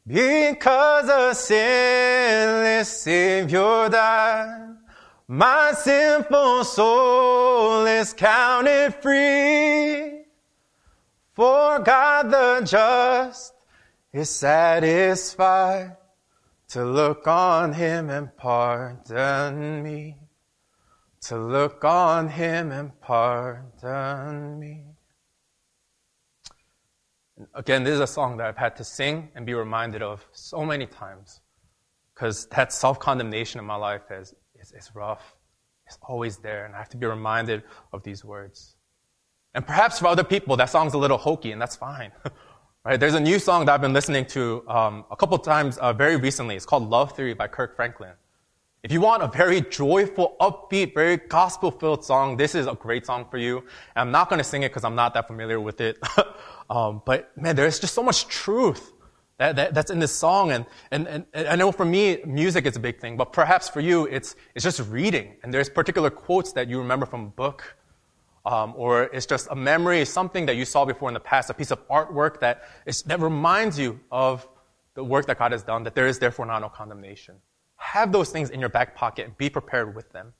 Because 0.07 1.09
a 1.09 1.35
sinless 1.35 3.01
Savior 3.01 3.89
died, 3.89 4.77
my 5.27 5.73
sinful 5.73 6.63
soul 6.63 7.85
is 7.85 8.13
counted 8.13 8.95
free. 9.01 10.23
For 11.33 11.79
God 11.79 12.29
the 12.31 12.65
just 12.65 13.53
is 14.13 14.29
satisfied 14.29 15.97
to 16.69 16.85
look 16.85 17.27
on 17.27 17.73
him 17.73 18.09
and 18.09 18.35
pardon 18.37 19.83
me. 19.83 20.17
To 21.23 21.37
look 21.37 21.83
on 21.83 22.29
him 22.29 22.71
and 22.71 22.99
pardon 23.01 24.59
me. 24.59 24.92
Again, 27.55 27.83
this 27.83 27.93
is 27.93 27.99
a 27.99 28.07
song 28.07 28.37
that 28.37 28.47
I've 28.47 28.57
had 28.57 28.75
to 28.75 28.83
sing 28.83 29.29
and 29.35 29.45
be 29.45 29.53
reminded 29.53 30.01
of 30.01 30.25
so 30.31 30.63
many 30.65 30.85
times 30.85 31.41
because 32.13 32.45
that 32.47 32.71
self 32.71 32.99
condemnation 32.99 33.59
in 33.59 33.65
my 33.65 33.75
life 33.75 34.03
is, 34.11 34.33
it's, 34.55 34.71
it's 34.71 34.95
rough. 34.95 35.35
It's 35.87 35.97
always 36.01 36.37
there, 36.37 36.65
and 36.65 36.75
I 36.75 36.77
have 36.77 36.89
to 36.89 36.97
be 36.97 37.05
reminded 37.05 37.63
of 37.91 38.03
these 38.03 38.23
words. 38.23 38.75
And 39.53 39.65
perhaps 39.65 39.99
for 39.99 40.07
other 40.07 40.23
people, 40.23 40.55
that 40.57 40.69
song's 40.69 40.93
a 40.93 40.97
little 40.97 41.17
hokey, 41.17 41.51
and 41.51 41.61
that's 41.61 41.75
fine. 41.75 42.11
right? 42.85 42.99
There's 42.99 43.13
a 43.15 43.19
new 43.19 43.39
song 43.39 43.65
that 43.65 43.73
I've 43.73 43.81
been 43.81 43.93
listening 43.93 44.25
to 44.27 44.63
um, 44.67 45.05
a 45.11 45.15
couple 45.15 45.37
times 45.39 45.77
uh, 45.77 45.93
very 45.93 46.15
recently. 46.15 46.55
It's 46.55 46.65
called 46.65 46.89
Love 46.89 47.15
Theory 47.15 47.33
by 47.33 47.47
Kirk 47.47 47.75
Franklin. 47.75 48.13
If 48.83 48.91
you 48.91 48.99
want 48.99 49.23
a 49.23 49.29
very 49.29 49.61
joyful, 49.61 50.35
upbeat, 50.41 50.93
very 50.93 51.15
gospel-filled 51.15 52.03
song, 52.03 52.35
this 52.35 52.53
is 52.53 52.67
a 52.67 52.73
great 52.73 53.05
song 53.05 53.25
for 53.31 53.37
you. 53.37 53.59
And 53.59 53.67
I'm 53.95 54.11
not 54.11 54.27
going 54.27 54.39
to 54.39 54.43
sing 54.43 54.63
it 54.63 54.69
because 54.71 54.83
I'm 54.83 54.95
not 54.95 55.13
that 55.13 55.27
familiar 55.27 55.57
with 55.57 55.79
it. 55.79 55.97
um, 56.69 57.01
but 57.05 57.31
man, 57.37 57.55
there's 57.55 57.79
just 57.79 57.93
so 57.93 58.03
much 58.03 58.27
truth 58.27 58.91
that, 59.37 59.55
that, 59.55 59.73
that's 59.73 59.89
in 59.89 59.99
this 59.99 60.13
song. 60.13 60.51
And, 60.51 60.65
and, 60.91 61.07
and, 61.07 61.25
and 61.33 61.47
I 61.47 61.55
know 61.55 61.71
for 61.71 61.85
me, 61.85 62.17
music 62.25 62.65
is 62.65 62.75
a 62.75 62.79
big 62.81 62.99
thing, 62.99 63.15
but 63.15 63.31
perhaps 63.31 63.69
for 63.69 63.79
you, 63.79 64.05
it's, 64.05 64.35
it's 64.53 64.65
just 64.65 64.81
reading. 64.89 65.37
And 65.43 65.53
there's 65.53 65.69
particular 65.69 66.09
quotes 66.09 66.51
that 66.51 66.67
you 66.67 66.79
remember 66.79 67.05
from 67.05 67.21
a 67.21 67.29
book. 67.29 67.77
Um, 68.45 68.73
or 68.75 69.03
it's 69.03 69.25
just 69.25 69.47
a 69.49 69.55
memory, 69.55 70.03
something 70.03 70.47
that 70.47 70.57
you 70.57 70.65
saw 70.65 70.83
before 70.83 71.09
in 71.09 71.13
the 71.13 71.21
past, 71.21 71.49
a 71.49 71.53
piece 71.53 71.71
of 71.71 71.87
artwork 71.87 72.41
that, 72.41 72.63
is, 72.85 73.01
that 73.03 73.21
reminds 73.21 73.79
you 73.79 74.01
of 74.11 74.45
the 74.95 75.05
work 75.05 75.27
that 75.27 75.39
God 75.39 75.53
has 75.53 75.63
done, 75.63 75.83
that 75.83 75.95
there 75.95 76.07
is 76.07 76.19
therefore 76.19 76.45
not 76.45 76.59
no 76.59 76.67
condemnation. 76.67 77.35
Have 77.83 78.11
those 78.11 78.29
things 78.29 78.49
in 78.49 78.59
your 78.59 78.69
back 78.69 78.95
pocket 78.95 79.25
and 79.25 79.37
be 79.37 79.49
prepared 79.49 79.95
with 79.95 80.11
them. 80.11 80.33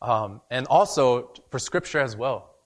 Um, 0.00 0.40
and 0.50 0.66
also 0.66 1.32
for 1.50 1.58
scripture 1.58 2.00
as 2.00 2.16
well. 2.16 2.56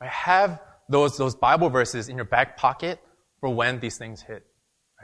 Right? 0.00 0.10
Have 0.10 0.60
those, 0.88 1.16
those 1.16 1.34
Bible 1.34 1.70
verses 1.70 2.08
in 2.08 2.16
your 2.16 2.24
back 2.24 2.56
pocket 2.56 3.00
for 3.40 3.48
when 3.48 3.80
these 3.80 3.98
things 3.98 4.22
hit. 4.22 4.46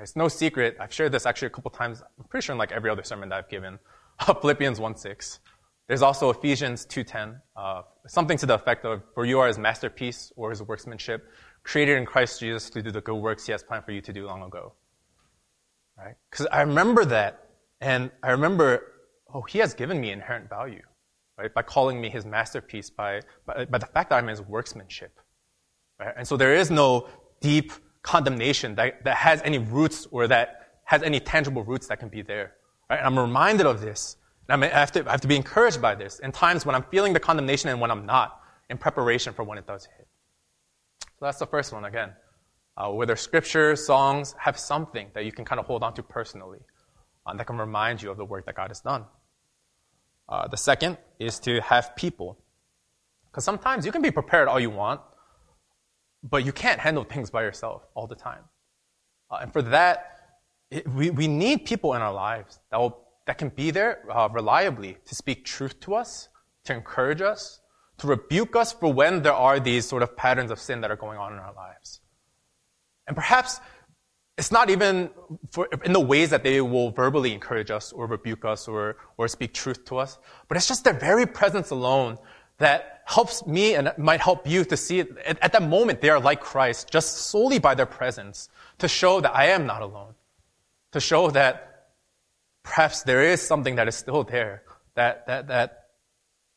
It's 0.01 0.17
no 0.17 0.29
secret. 0.29 0.77
I've 0.81 0.93
shared 0.93 1.13
this 1.13 1.27
actually 1.27 1.47
a 1.47 1.51
couple 1.51 1.71
times. 1.71 2.03
I'm 2.19 2.25
pretty 2.25 2.45
sure 2.45 2.53
in 2.53 2.59
like 2.59 2.73
every 2.73 2.91
other 2.91 3.03
sermon 3.03 3.29
that 3.29 3.39
I've 3.39 3.49
given. 3.49 3.79
Philippians 4.41 4.81
1:6. 4.81 5.39
There's 5.87 6.03
also 6.03 6.31
Ephesians 6.31 6.87
2:10, 6.87 7.41
uh, 7.57 7.83
something 8.09 8.39
to 8.39 8.47
the 8.47 8.55
effect 8.55 8.85
of, 8.85 9.03
"For 9.15 9.25
you 9.25 9.39
are 9.41 9.47
His 9.47 9.59
masterpiece 9.59 10.33
or 10.37 10.51
His 10.51 10.63
workmanship, 10.63 11.31
created 11.63 11.99
in 11.99 12.07
Christ 12.07 12.41
Jesus 12.41 12.71
to 12.71 12.83
do 12.83 12.91
the 12.91 13.03
good 13.03 13.17
works 13.17 13.47
He 13.47 13.53
has 13.53 13.63
planned 13.63 13.85
for 13.85 13.93
you 13.93 14.01
to 14.01 14.13
do 14.13 14.27
long 14.27 14.43
ago." 14.43 14.75
Right? 15.97 16.17
Because 16.31 16.47
I 16.47 16.63
remember 16.63 17.05
that, 17.05 17.44
and 17.85 18.11
I 18.23 18.31
remember, 18.31 18.69
oh, 19.33 19.43
He 19.43 19.59
has 19.59 19.75
given 19.75 20.01
me 20.01 20.11
inherent 20.11 20.49
value, 20.49 20.83
right? 21.39 21.53
By 21.53 21.63
calling 21.63 22.01
me 22.01 22.09
His 22.09 22.25
masterpiece, 22.25 22.89
by 22.89 23.21
by, 23.47 23.67
by 23.67 23.79
the 23.79 23.87
fact 23.87 24.11
that 24.11 24.17
I'm 24.17 24.29
His 24.29 24.41
workmanship. 24.41 25.13
Right? 26.01 26.15
And 26.17 26.27
so 26.27 26.37
there 26.37 26.55
is 26.55 26.71
no 26.71 27.09
deep 27.41 27.73
condemnation 28.03 28.75
that, 28.77 29.05
that 29.05 29.17
has 29.17 29.43
any 29.45 29.59
roots 29.59 30.07
or 30.11 30.27
that 30.29 30.49
has 30.85 31.03
any 31.03 31.21
tangible 31.21 31.63
roots 31.63 31.87
that 31.89 32.01
can 32.01 32.09
be 32.09 32.23
there. 32.23 32.55
Right? 32.89 32.99
And 32.99 33.07
I'm 33.07 33.19
reminded 33.19 33.67
of 33.67 33.81
this. 33.81 34.17
And 34.49 34.65
I 34.65 34.69
have, 34.69 34.93
to, 34.93 35.07
I 35.07 35.13
have 35.13 35.21
to 35.23 35.29
be 35.29 35.37
encouraged 35.37 35.81
by 35.81 35.95
this 35.95 36.19
in 36.21 36.33
times 36.33 36.67
when 36.67 36.75
I'm 36.75 36.85
feeling 36.91 37.13
the 37.13 37.21
condemnation 37.21 37.69
and 37.71 37.81
when 37.81 37.91
I'm 37.91 38.07
not, 38.07 38.41
in 38.71 38.79
preparation 38.79 39.33
for 39.35 39.43
when 39.45 39.59
it 39.59 39.67
does 39.67 39.87
hit. 39.97 40.07
So 41.19 41.27
that's 41.27 41.39
the 41.39 41.47
first 41.47 41.73
one 41.73 41.85
again. 41.85 42.11
Uh, 42.77 42.91
whether 42.91 43.15
scripture, 43.15 43.77
songs 43.77 44.35
have 44.39 44.59
something 44.59 45.09
that 45.15 45.25
you 45.25 45.33
can 45.33 45.45
kind 45.45 45.61
of 45.61 45.67
hold 45.67 45.83
on 45.83 45.95
to 45.95 46.03
personally 46.03 46.61
uh, 47.27 47.35
that 47.35 47.47
can 47.47 47.59
remind 47.59 48.03
you 48.03 48.11
of 48.11 48.17
the 48.17 48.25
work 48.25 48.47
that 48.47 48.55
God 48.55 48.69
has 48.69 48.81
done. 48.81 49.05
Uh, 50.29 50.49
the 50.49 50.57
second 50.57 50.99
is 51.19 51.39
to 51.41 51.61
have 51.61 51.95
people. 51.97 52.39
Because 53.31 53.45
sometimes 53.45 53.85
you 53.85 53.93
can 53.93 54.03
be 54.03 54.11
prepared 54.11 54.49
all 54.49 54.61
you 54.61 54.71
want, 54.71 55.01
but 56.23 56.45
you 56.45 56.53
can't 56.53 56.81
handle 56.81 57.05
things 57.05 57.31
by 57.31 57.43
yourself 57.43 57.83
all 57.95 58.07
the 58.07 58.15
time. 58.15 58.45
Uh, 59.31 59.39
and 59.43 59.53
for 59.53 59.63
that, 59.63 60.11
it, 60.71 60.89
we, 60.89 61.11
we 61.11 61.29
need 61.29 61.65
people 61.65 61.95
in 61.95 62.03
our 62.03 62.13
lives 62.13 62.59
that, 62.71 62.79
will, 62.79 63.07
that 63.27 63.39
can 63.39 63.49
be 63.49 63.71
there 63.71 64.05
uh, 64.11 64.29
reliably 64.33 64.97
to 65.07 65.15
speak 65.15 65.45
truth 65.45 65.79
to 65.81 65.95
us, 65.95 66.29
to 66.65 66.75
encourage 66.75 67.21
us, 67.21 67.61
to 67.99 68.07
rebuke 68.07 68.57
us 68.57 68.73
for 68.73 68.93
when 68.93 69.23
there 69.23 69.35
are 69.35 69.61
these 69.61 69.87
sort 69.87 70.03
of 70.03 70.17
patterns 70.17 70.51
of 70.51 70.59
sin 70.59 70.81
that 70.81 70.91
are 70.91 70.97
going 70.97 71.19
on 71.19 71.33
in 71.33 71.39
our 71.39 71.55
lives. 71.55 72.01
And 73.07 73.15
perhaps 73.15 73.61
it's 74.37 74.51
not 74.51 74.69
even 74.69 75.11
for, 75.51 75.69
in 75.85 75.93
the 75.93 76.01
ways 76.01 76.31
that 76.31 76.43
they 76.43 76.61
will 76.61 76.91
verbally 76.91 77.33
encourage 77.33 77.71
us 77.71 77.93
or 77.93 78.07
rebuke 78.07 78.45
us 78.45 78.67
or, 78.67 78.97
or 79.17 79.29
speak 79.29 79.55
truth 79.55 79.85
to 79.87 79.99
us, 79.99 80.19
but 80.49 80.57
it's 80.57 80.67
just 80.67 80.85
their 80.85 80.95
very 80.95 81.27
presence 81.27 81.71
alone 81.71 82.19
that 82.59 83.03
helps 83.07 83.47
me 83.47 83.75
and 83.75 83.93
might 83.97 84.21
help 84.21 84.47
you 84.47 84.65
to 84.65 84.77
see 84.77 85.01
it. 85.01 85.17
At, 85.25 85.39
at 85.43 85.53
that 85.53 85.63
moment, 85.63 86.01
they 86.01 86.09
are 86.09 86.21
like 86.21 86.41
Christ 86.41 86.91
just 86.91 87.17
solely 87.17 87.59
by 87.59 87.75
their 87.75 87.87
presence 87.87 88.49
to 88.79 88.89
show 88.89 89.21
that 89.21 89.35
I 89.35 89.47
am 89.47 89.67
not 89.67 89.83
alone, 89.83 90.15
to 90.93 91.01
show 91.01 91.31
that 91.31 91.91
perhaps 92.63 93.03
there 93.03 93.23
is 93.23 93.41
something 93.41 93.77
that 93.77 93.87
is 93.87 93.95
still 93.95 94.25
there, 94.25 94.63
that, 94.95 95.27
that, 95.27 95.49
that, 95.49 95.85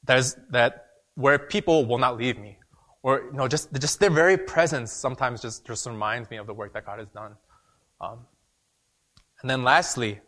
that, 0.05 0.17
is, 0.17 0.37
that 0.49 0.87
where 1.15 1.37
people 1.37 1.85
will 1.85 1.97
not 1.97 2.17
leave 2.17 2.39
me. 2.39 2.57
Or, 3.03 3.23
you 3.31 3.37
know, 3.37 3.47
just, 3.47 3.71
just 3.79 3.99
their 3.99 4.09
very 4.09 4.37
presence 4.37 4.91
sometimes 4.91 5.41
just, 5.41 5.65
just 5.65 5.85
reminds 5.85 6.29
me 6.29 6.37
of 6.37 6.47
the 6.47 6.53
work 6.53 6.73
that 6.73 6.85
God 6.85 6.99
has 6.99 7.09
done. 7.09 7.33
Um, 7.99 8.19
and 9.41 9.49
then 9.49 9.63
lastly, 9.63 10.19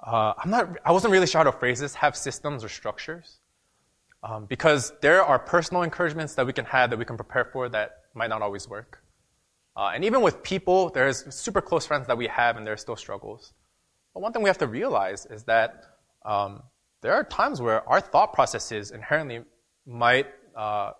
uh, 0.00 0.34
I'm 0.36 0.50
not, 0.50 0.76
I 0.84 0.92
wasn't 0.92 1.12
really 1.12 1.26
sure 1.26 1.40
how 1.40 1.50
to 1.50 1.52
phrase 1.52 1.80
this, 1.80 1.94
have 1.94 2.16
systems 2.16 2.64
or 2.64 2.68
structures. 2.68 3.38
Um, 4.22 4.46
because 4.46 4.92
there 5.02 5.22
are 5.22 5.38
personal 5.38 5.82
encouragements 5.82 6.34
that 6.34 6.46
we 6.46 6.52
can 6.52 6.64
have 6.64 6.90
that 6.90 6.98
we 6.98 7.04
can 7.04 7.16
prepare 7.16 7.44
for 7.44 7.68
that 7.68 8.04
might 8.14 8.28
not 8.28 8.40
always 8.40 8.68
work. 8.68 9.02
Uh, 9.76 9.92
and 9.94 10.04
even 10.04 10.22
with 10.22 10.42
people, 10.42 10.90
there's 10.90 11.34
super 11.34 11.60
close 11.60 11.84
friends 11.86 12.06
that 12.06 12.16
we 12.16 12.26
have 12.28 12.56
and 12.56 12.66
there 12.66 12.74
are 12.74 12.78
still 12.78 12.96
struggles. 12.96 13.52
But 14.14 14.22
one 14.22 14.32
thing 14.32 14.42
we 14.42 14.48
have 14.48 14.58
to 14.58 14.66
realize 14.66 15.26
is 15.26 15.44
that 15.44 15.82
um, 16.24 16.62
there 17.02 17.12
are 17.12 17.24
times 17.24 17.60
where 17.60 17.86
our 17.88 18.00
thought 18.00 18.32
processes 18.32 18.92
inherently 18.92 19.40
might, 19.84 20.28
uh, 20.56 20.92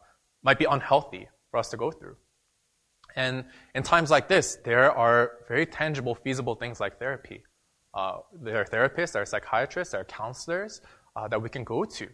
might 0.43 0.59
be 0.59 0.67
unhealthy 0.67 1.29
for 1.51 1.59
us 1.59 1.71
to 1.71 1.77
go 1.77 1.91
through. 1.91 2.17
And 3.17 3.45
in 3.75 3.83
times 3.83 4.11
like 4.11 4.29
this, 4.29 4.59
there 4.65 4.91
are 4.93 5.33
very 5.49 5.67
tangible, 5.67 6.15
feasible 6.15 6.55
things 6.55 6.81
like 6.81 6.99
therapy. 6.99 7.45
Uh, 7.93 8.19
there 8.43 8.61
are 8.61 8.65
therapists, 8.65 9.13
there 9.13 9.23
are 9.23 9.27
psychiatrists, 9.27 9.93
there 9.93 10.01
are 10.01 10.05
counselors 10.05 10.81
uh, 11.15 11.29
that 11.29 11.41
we 11.41 11.49
can 11.49 11.63
go 11.63 11.85
to 11.85 12.09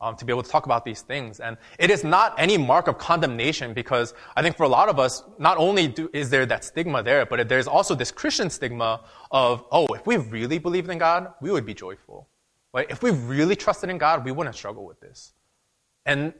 um, 0.00 0.16
to 0.16 0.24
be 0.24 0.32
able 0.32 0.42
to 0.42 0.50
talk 0.50 0.66
about 0.66 0.84
these 0.84 1.02
things. 1.02 1.40
And 1.40 1.56
it 1.78 1.90
is 1.90 2.04
not 2.04 2.34
any 2.38 2.56
mark 2.56 2.88
of 2.88 2.98
condemnation 2.98 3.74
because 3.74 4.14
I 4.36 4.42
think 4.42 4.56
for 4.56 4.62
a 4.62 4.68
lot 4.68 4.88
of 4.88 4.98
us, 4.98 5.24
not 5.38 5.56
only 5.58 5.88
do, 5.88 6.08
is 6.12 6.30
there 6.30 6.46
that 6.46 6.64
stigma 6.64 7.02
there, 7.02 7.26
but 7.26 7.48
there's 7.48 7.66
also 7.66 7.94
this 7.94 8.10
Christian 8.10 8.48
stigma 8.50 9.04
of, 9.30 9.64
oh, 9.72 9.86
if 9.94 10.06
we 10.06 10.16
really 10.16 10.58
believed 10.58 10.88
in 10.88 10.98
God, 10.98 11.34
we 11.40 11.50
would 11.50 11.66
be 11.66 11.74
joyful. 11.74 12.28
Right? 12.72 12.86
If 12.90 13.02
we 13.02 13.10
really 13.10 13.56
trusted 13.56 13.90
in 13.90 13.98
God, 13.98 14.24
we 14.24 14.30
wouldn't 14.30 14.54
struggle 14.54 14.86
with 14.86 15.00
this. 15.00 15.32
And 16.06 16.32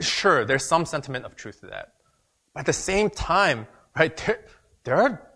sure, 0.00 0.44
there's 0.44 0.64
some 0.64 0.84
sentiment 0.84 1.24
of 1.24 1.34
truth 1.34 1.60
to 1.60 1.66
that. 1.66 1.94
At 2.54 2.66
the 2.66 2.72
same 2.72 3.10
time, 3.10 3.66
right, 3.96 4.16
there, 4.26 4.44
there 4.84 4.96
are, 4.96 5.30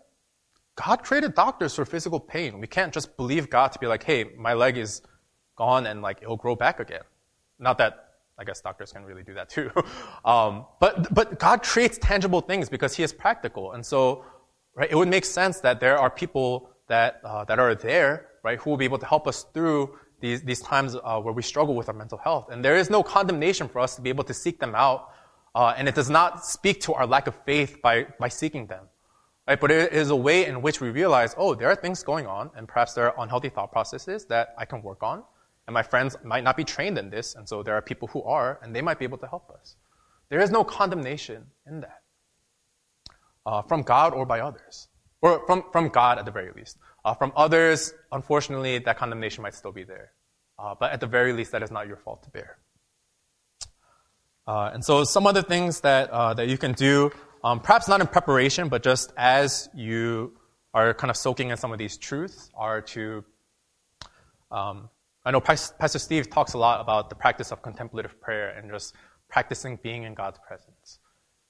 God 0.75 1.03
created 1.03 1.35
doctors 1.35 1.75
for 1.75 1.85
physical 1.85 2.21
pain. 2.21 2.61
We 2.61 2.67
can't 2.67 2.93
just 2.93 3.17
believe 3.17 3.49
God 3.49 3.73
to 3.73 3.79
be 3.79 3.87
like, 3.87 4.03
hey, 4.03 4.25
my 4.37 4.55
leg 4.55 4.77
is 4.77 5.03
gone 5.57 5.87
and 5.87 6.03
like 6.03 6.19
it'll 6.23 6.37
grow 6.37 6.55
back 6.55 6.81
again. 6.81 7.03
Not 7.59 7.79
that 7.79 8.07
I 8.39 8.45
guess 8.45 8.61
doctors 8.61 8.93
can 8.93 9.05
really 9.05 9.23
do 9.23 9.35
that 9.35 9.49
too. 9.49 9.71
Um, 10.25 10.67
but, 10.81 11.15
but 11.15 11.39
God 11.39 11.63
creates 11.63 11.99
tangible 11.99 12.41
things 12.41 12.69
because 12.69 12.97
He 12.97 13.05
is 13.05 13.13
practical. 13.13 13.73
And 13.73 13.87
so, 13.87 14.25
right, 14.75 14.91
it 14.91 14.97
would 14.97 15.07
make 15.07 15.25
sense 15.25 15.61
that 15.61 15.79
there 15.79 15.97
are 15.97 16.11
people 16.11 16.71
that, 16.89 17.21
uh, 17.25 17.45
that 17.45 17.61
are 17.61 17.77
there, 17.77 18.27
right, 18.43 18.59
who 18.59 18.71
will 18.71 18.77
be 18.77 18.85
able 18.85 18.99
to 18.99 19.07
help 19.07 19.29
us 19.29 19.47
through 19.55 19.97
these, 20.21 20.43
these 20.43 20.61
times 20.61 20.97
uh, 20.97 21.21
where 21.21 21.33
we 21.33 21.43
struggle 21.43 21.77
with 21.77 21.89
our 21.89 21.95
mental 21.95 22.19
health. 22.19 22.49
And 22.51 22.65
there 22.65 22.77
is 22.77 22.91
no 22.91 23.05
condemnation 23.05 23.69
for 23.69 23.79
us 23.79 23.95
to 23.95 24.03
be 24.03 24.11
able 24.11 24.25
to 24.25 24.35
seek 24.35 24.59
them 24.59 24.75
out. 24.75 25.11
Uh, 25.57 25.73
and 25.79 25.89
it 25.89 25.95
does 25.95 26.11
not 26.11 26.45
speak 26.45 26.83
to 26.83 26.93
our 26.93 27.07
lack 27.07 27.27
of 27.27 27.35
faith 27.47 27.81
by, 27.81 28.07
by 28.21 28.29
seeking 28.29 28.67
them. 28.67 28.85
Right? 29.49 29.59
But 29.59 29.71
it 29.71 29.91
is 29.91 30.11
a 30.11 30.17
way 30.17 30.45
in 30.45 30.61
which 30.61 30.83
we 30.83 30.91
realize, 30.91 31.35
oh, 31.39 31.55
there 31.55 31.71
are 31.71 31.75
things 31.75 32.03
going 32.03 32.27
on, 32.27 32.51
and 32.55 32.69
perhaps 32.69 32.93
there 32.93 33.07
are 33.07 33.25
unhealthy 33.25 33.49
thought 33.49 33.73
processes 33.73 34.27
that 34.27 34.55
I 34.59 34.67
can 34.67 34.83
work 34.83 35.03
on. 35.03 35.23
And 35.67 35.73
my 35.73 35.83
friends 35.83 36.15
might 36.23 36.45
not 36.45 36.59
be 36.59 36.65
trained 36.65 36.99
in 36.99 37.09
this, 37.09 37.35
and 37.35 37.49
so 37.49 37.63
there 37.63 37.75
are 37.75 37.81
people 37.81 38.07
who 38.09 38.23
are, 38.25 38.61
and 38.63 38.77
they 38.77 38.83
might 38.83 38.99
be 38.99 39.07
able 39.07 39.17
to 39.17 39.27
help 39.27 39.51
us. 39.51 39.77
There 40.29 40.43
is 40.43 40.51
no 40.51 40.63
condemnation 40.63 41.47
in 41.67 41.81
that 41.81 42.03
uh, 43.47 43.63
from 43.63 43.81
God 43.81 44.13
or 44.13 44.27
by 44.27 44.41
others, 44.41 44.89
or 45.23 45.43
from, 45.47 45.65
from 45.73 45.89
God 45.89 46.19
at 46.19 46.27
the 46.27 46.33
very 46.33 46.53
least. 46.53 46.77
Uh, 47.03 47.15
from 47.15 47.33
others, 47.35 47.95
unfortunately, 48.13 48.79
that 48.81 48.99
condemnation 48.99 49.41
might 49.43 49.55
still 49.55 49.73
be 49.73 49.85
there. 49.85 50.13
Uh, 50.59 50.75
but 50.79 50.93
at 50.93 51.01
the 51.01 51.07
very 51.07 51.33
least, 51.33 51.53
that 51.53 51.63
is 51.63 51.71
not 51.71 51.89
your 51.89 51.97
fault 51.97 52.23
to 52.25 52.31
bear. 52.31 52.59
Uh, 54.47 54.71
and 54.73 54.85
so, 54.85 55.05
some 55.05 55.27
other 55.27 55.43
things 55.43 55.81
that, 55.81 56.11
uh, 56.11 56.35
that 56.35 56.49
you 56.49 56.57
can 56.57 56.73
do, 56.73 57.11
um, 57.43 57.61
perhaps 57.61 57.89
not 57.89 58.01
in 58.01 58.07
preparation, 58.07 58.69
but 58.69 58.83
just 58.83 59.13
as 59.17 59.69
you 59.75 60.33
are 60.73 60.95
kind 60.95 61.11
of 61.11 61.17
soaking 61.17 61.51
in 61.51 61.57
some 61.57 61.73
of 61.73 61.79
these 61.79 61.97
truths, 61.97 62.51
are 62.55 62.81
to 62.81 63.25
um, 64.51 64.89
I 65.27 65.33
know 65.33 65.41
Pastor 65.41 65.99
Steve 65.99 66.31
talks 66.31 66.53
a 66.53 66.59
lot 66.59 66.81
about 66.81 67.09
the 67.09 67.17
practice 67.17 67.51
of 67.51 67.61
contemplative 67.61 68.21
prayer 68.21 68.51
and 68.51 68.71
just 68.71 68.95
practicing 69.29 69.77
being 69.83 70.05
in 70.05 70.15
God's 70.15 70.39
presence. 70.47 71.01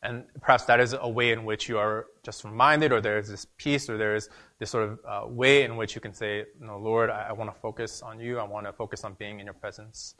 And 0.03 0.25
perhaps 0.41 0.65
that 0.65 0.81
is 0.81 0.95
a 0.99 1.09
way 1.09 1.33
in 1.33 1.45
which 1.45 1.69
you 1.69 1.77
are 1.77 2.07
just 2.23 2.43
reminded, 2.45 2.91
or 2.91 3.03
there 3.03 3.19
is 3.19 3.29
this 3.29 3.47
peace, 3.59 3.91
or 3.91 3.99
there 3.99 4.15
is 4.15 4.31
this 4.59 4.71
sort 4.71 4.89
of 4.89 4.99
uh, 5.07 5.29
way 5.29 5.65
in 5.65 5.77
which 5.77 5.95
you 5.95 6.01
can 6.01 6.15
say, 6.15 6.45
No, 6.59 6.79
Lord, 6.79 7.11
I, 7.11 7.27
I 7.29 7.33
want 7.33 7.55
to 7.55 7.61
focus 7.61 8.01
on 8.01 8.19
you. 8.19 8.39
I 8.39 8.45
want 8.45 8.65
to 8.65 8.73
focus 8.73 9.05
on 9.05 9.13
being 9.15 9.41
in 9.41 9.45
your 9.45 9.55
presence. 9.55 10.15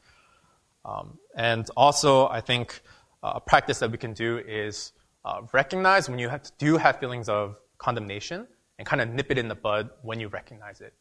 Um, 0.87 1.19
and 1.35 1.69
also, 1.75 2.27
I 2.29 2.41
think 2.41 2.81
uh, 3.21 3.33
a 3.35 3.39
practice 3.41 3.79
that 3.79 3.91
we 3.91 3.97
can 3.97 4.13
do 4.13 4.37
is 4.37 4.93
uh, 5.25 5.41
recognize 5.53 6.09
when 6.09 6.17
you 6.17 6.29
have, 6.29 6.49
do 6.57 6.77
have 6.77 6.99
feelings 6.99 7.27
of 7.27 7.57
condemnation 7.77 8.47
and 8.79 8.87
kind 8.87 9.01
of 9.01 9.09
nip 9.09 9.29
it 9.29 9.37
in 9.37 9.47
the 9.47 9.55
bud 9.55 9.89
when 10.01 10.19
you 10.19 10.29
recognize 10.29 10.81
it. 10.81 10.93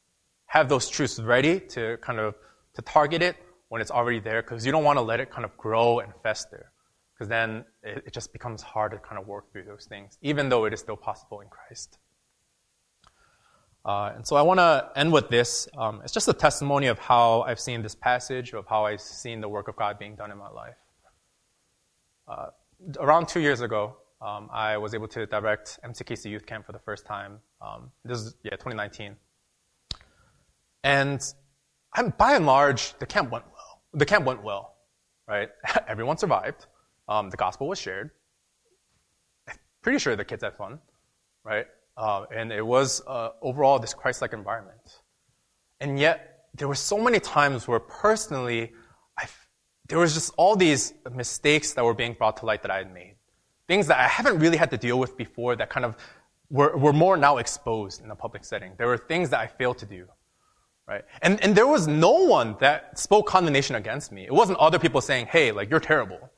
Have 0.46 0.68
those 0.68 0.88
truths 0.88 1.20
ready 1.20 1.60
to 1.60 1.98
kind 1.98 2.18
of 2.18 2.34
to 2.74 2.82
target 2.82 3.22
it 3.22 3.36
when 3.68 3.80
it's 3.80 3.90
already 3.90 4.20
there 4.20 4.42
because 4.42 4.64
you 4.64 4.72
don't 4.72 4.84
want 4.84 4.98
to 4.98 5.02
let 5.02 5.20
it 5.20 5.30
kind 5.30 5.44
of 5.44 5.56
grow 5.56 6.00
and 6.00 6.12
fester 6.22 6.72
because 7.14 7.28
then 7.28 7.64
it, 7.82 8.04
it, 8.06 8.12
just 8.12 8.32
becomes 8.32 8.62
hard 8.62 8.92
to 8.92 8.98
kind 8.98 9.18
of 9.18 9.26
work 9.26 9.50
through 9.50 9.64
those 9.64 9.86
things 9.86 10.18
even 10.22 10.48
though 10.48 10.66
it 10.66 10.72
is 10.72 10.80
still 10.80 10.96
possible 10.96 11.40
in 11.40 11.48
christ 11.48 11.98
uh, 13.86 14.12
and 14.14 14.26
so 14.26 14.36
i 14.36 14.42
want 14.42 14.58
to 14.58 14.90
end 14.96 15.10
with 15.10 15.28
this 15.30 15.68
um, 15.78 16.02
it's 16.04 16.12
just 16.12 16.28
a 16.28 16.34
testimony 16.34 16.88
of 16.88 16.98
how 16.98 17.42
i've 17.42 17.60
seen 17.60 17.82
this 17.82 17.94
passage 17.94 18.52
of 18.52 18.66
how 18.66 18.84
i've 18.84 19.00
seen 19.00 19.40
the 19.40 19.48
work 19.48 19.68
of 19.68 19.76
god 19.76 19.98
being 19.98 20.14
done 20.14 20.30
in 20.30 20.36
my 20.36 20.50
life 20.50 20.76
uh, 22.28 22.48
around 23.00 23.26
two 23.26 23.40
years 23.40 23.62
ago 23.62 23.96
um, 24.20 24.50
i 24.52 24.76
was 24.76 24.92
able 24.92 25.08
to 25.08 25.24
direct 25.26 25.78
mckc 25.84 26.26
youth 26.26 26.44
camp 26.44 26.66
for 26.66 26.72
the 26.72 26.78
first 26.80 27.06
time 27.06 27.38
um, 27.62 27.90
this 28.04 28.18
is 28.18 28.34
yeah 28.42 28.50
2019 28.50 29.16
and 30.86 31.20
I'm, 31.94 32.10
by 32.10 32.36
and 32.36 32.46
large, 32.46 32.96
the 33.00 33.06
camp 33.06 33.32
went 33.32 33.44
well. 33.46 33.82
The 33.94 34.06
camp 34.06 34.24
went 34.24 34.44
well, 34.44 34.76
right? 35.26 35.48
Everyone 35.88 36.16
survived. 36.16 36.66
Um, 37.08 37.28
the 37.28 37.36
gospel 37.36 37.66
was 37.66 37.80
shared. 37.80 38.10
Pretty 39.82 39.98
sure 39.98 40.14
the 40.14 40.24
kids 40.24 40.44
had 40.44 40.56
fun, 40.56 40.78
right? 41.42 41.66
Uh, 41.96 42.26
and 42.34 42.52
it 42.52 42.64
was 42.64 43.02
uh, 43.06 43.30
overall 43.40 43.78
this 43.78 43.94
Christ-like 43.94 44.32
environment. 44.32 44.80
And 45.80 45.98
yet, 45.98 46.44
there 46.54 46.68
were 46.68 46.74
so 46.74 46.98
many 46.98 47.20
times 47.20 47.66
where 47.66 47.80
personally, 47.80 48.72
I, 49.18 49.26
there 49.88 49.98
was 49.98 50.14
just 50.14 50.32
all 50.36 50.56
these 50.56 50.92
mistakes 51.10 51.72
that 51.74 51.84
were 51.84 51.94
being 51.94 52.14
brought 52.14 52.38
to 52.38 52.46
light 52.46 52.62
that 52.62 52.70
I 52.70 52.78
had 52.78 52.92
made. 52.92 53.16
Things 53.68 53.86
that 53.88 53.98
I 53.98 54.08
haven't 54.08 54.38
really 54.38 54.56
had 54.56 54.70
to 54.70 54.76
deal 54.76 54.98
with 54.98 55.16
before 55.16 55.56
that 55.56 55.70
kind 55.70 55.84
of 55.84 55.96
were, 56.50 56.76
were 56.76 56.92
more 56.92 57.16
now 57.16 57.38
exposed 57.38 58.02
in 58.02 58.10
a 58.10 58.16
public 58.16 58.44
setting. 58.44 58.72
There 58.78 58.86
were 58.86 58.98
things 58.98 59.30
that 59.30 59.40
I 59.40 59.46
failed 59.46 59.78
to 59.78 59.86
do 59.86 60.06
right? 60.86 61.02
And, 61.22 61.42
and 61.42 61.54
there 61.54 61.66
was 61.66 61.86
no 61.86 62.12
one 62.12 62.56
that 62.60 62.98
spoke 62.98 63.26
condemnation 63.26 63.76
against 63.76 64.12
me. 64.12 64.24
It 64.24 64.32
wasn't 64.32 64.58
other 64.58 64.78
people 64.78 65.00
saying, 65.00 65.26
hey, 65.26 65.52
like, 65.52 65.68
you're 65.70 65.80
terrible, 65.80 66.30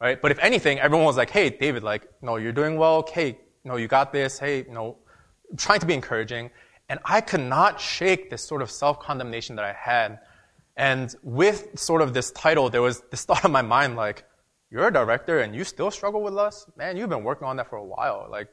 right? 0.00 0.20
But 0.20 0.30
if 0.30 0.38
anything, 0.38 0.78
everyone 0.78 1.06
was 1.06 1.16
like, 1.16 1.30
hey, 1.30 1.50
David, 1.50 1.82
like, 1.82 2.06
no, 2.22 2.36
you're 2.36 2.52
doing 2.52 2.76
well. 2.76 3.08
Hey, 3.10 3.38
no, 3.66 3.76
you 3.76 3.88
got 3.88 4.12
this. 4.12 4.38
Hey, 4.38 4.58
you 4.58 4.72
know, 4.72 4.96
trying 5.56 5.80
to 5.80 5.86
be 5.86 5.94
encouraging. 5.94 6.50
And 6.88 7.00
I 7.04 7.20
could 7.20 7.40
not 7.40 7.80
shake 7.80 8.30
this 8.30 8.42
sort 8.42 8.62
of 8.62 8.70
self-condemnation 8.70 9.56
that 9.56 9.64
I 9.64 9.72
had. 9.72 10.20
And 10.76 11.14
with 11.22 11.78
sort 11.78 12.00
of 12.00 12.14
this 12.14 12.30
title, 12.30 12.70
there 12.70 12.82
was 12.82 13.02
this 13.10 13.24
thought 13.26 13.44
in 13.44 13.52
my 13.52 13.62
mind, 13.62 13.96
like, 13.96 14.24
you're 14.70 14.88
a 14.88 14.92
director 14.92 15.40
and 15.40 15.54
you 15.54 15.64
still 15.64 15.90
struggle 15.90 16.22
with 16.22 16.32
lust? 16.32 16.68
Man, 16.76 16.96
you've 16.96 17.08
been 17.08 17.24
working 17.24 17.46
on 17.46 17.56
that 17.56 17.68
for 17.68 17.76
a 17.76 17.84
while. 17.84 18.26
Like, 18.30 18.48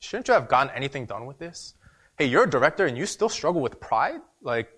shouldn't 0.00 0.28
you 0.28 0.34
have 0.34 0.48
gotten 0.48 0.74
anything 0.74 1.06
done 1.06 1.26
with 1.26 1.38
this? 1.38 1.74
Hey, 2.18 2.26
you're 2.26 2.44
a 2.44 2.50
director 2.50 2.86
and 2.86 2.96
you 2.96 3.06
still 3.06 3.28
struggle 3.28 3.60
with 3.60 3.80
pride? 3.80 4.20
Like, 4.42 4.68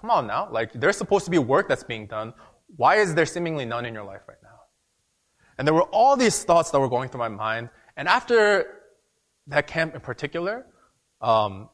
Come 0.00 0.10
on 0.10 0.26
now. 0.28 0.48
Like, 0.50 0.72
there's 0.74 0.96
supposed 0.96 1.24
to 1.24 1.30
be 1.30 1.38
work 1.38 1.68
that's 1.68 1.82
being 1.82 2.06
done. 2.06 2.32
Why 2.76 2.96
is 2.96 3.14
there 3.14 3.26
seemingly 3.26 3.64
none 3.64 3.84
in 3.84 3.94
your 3.94 4.04
life 4.04 4.20
right 4.28 4.38
now? 4.42 4.60
And 5.58 5.66
there 5.66 5.74
were 5.74 5.88
all 5.90 6.16
these 6.16 6.44
thoughts 6.44 6.70
that 6.70 6.78
were 6.78 6.88
going 6.88 7.08
through 7.08 7.18
my 7.18 7.28
mind. 7.28 7.68
And 7.96 8.06
after 8.06 8.77
that 9.48 9.66
camp 9.66 9.94
in 9.94 10.00
particular, 10.00 10.66
um, 11.20 11.68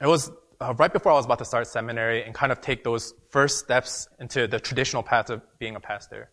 it 0.00 0.06
was 0.06 0.30
uh, 0.60 0.74
right 0.74 0.92
before 0.92 1.12
I 1.12 1.14
was 1.14 1.24
about 1.24 1.38
to 1.38 1.44
start 1.44 1.66
seminary 1.66 2.22
and 2.24 2.34
kind 2.34 2.52
of 2.52 2.60
take 2.60 2.84
those 2.84 3.14
first 3.30 3.58
steps 3.58 4.08
into 4.18 4.46
the 4.46 4.60
traditional 4.60 5.02
path 5.02 5.30
of 5.30 5.42
being 5.58 5.76
a 5.76 5.80
pastor. 5.80 6.30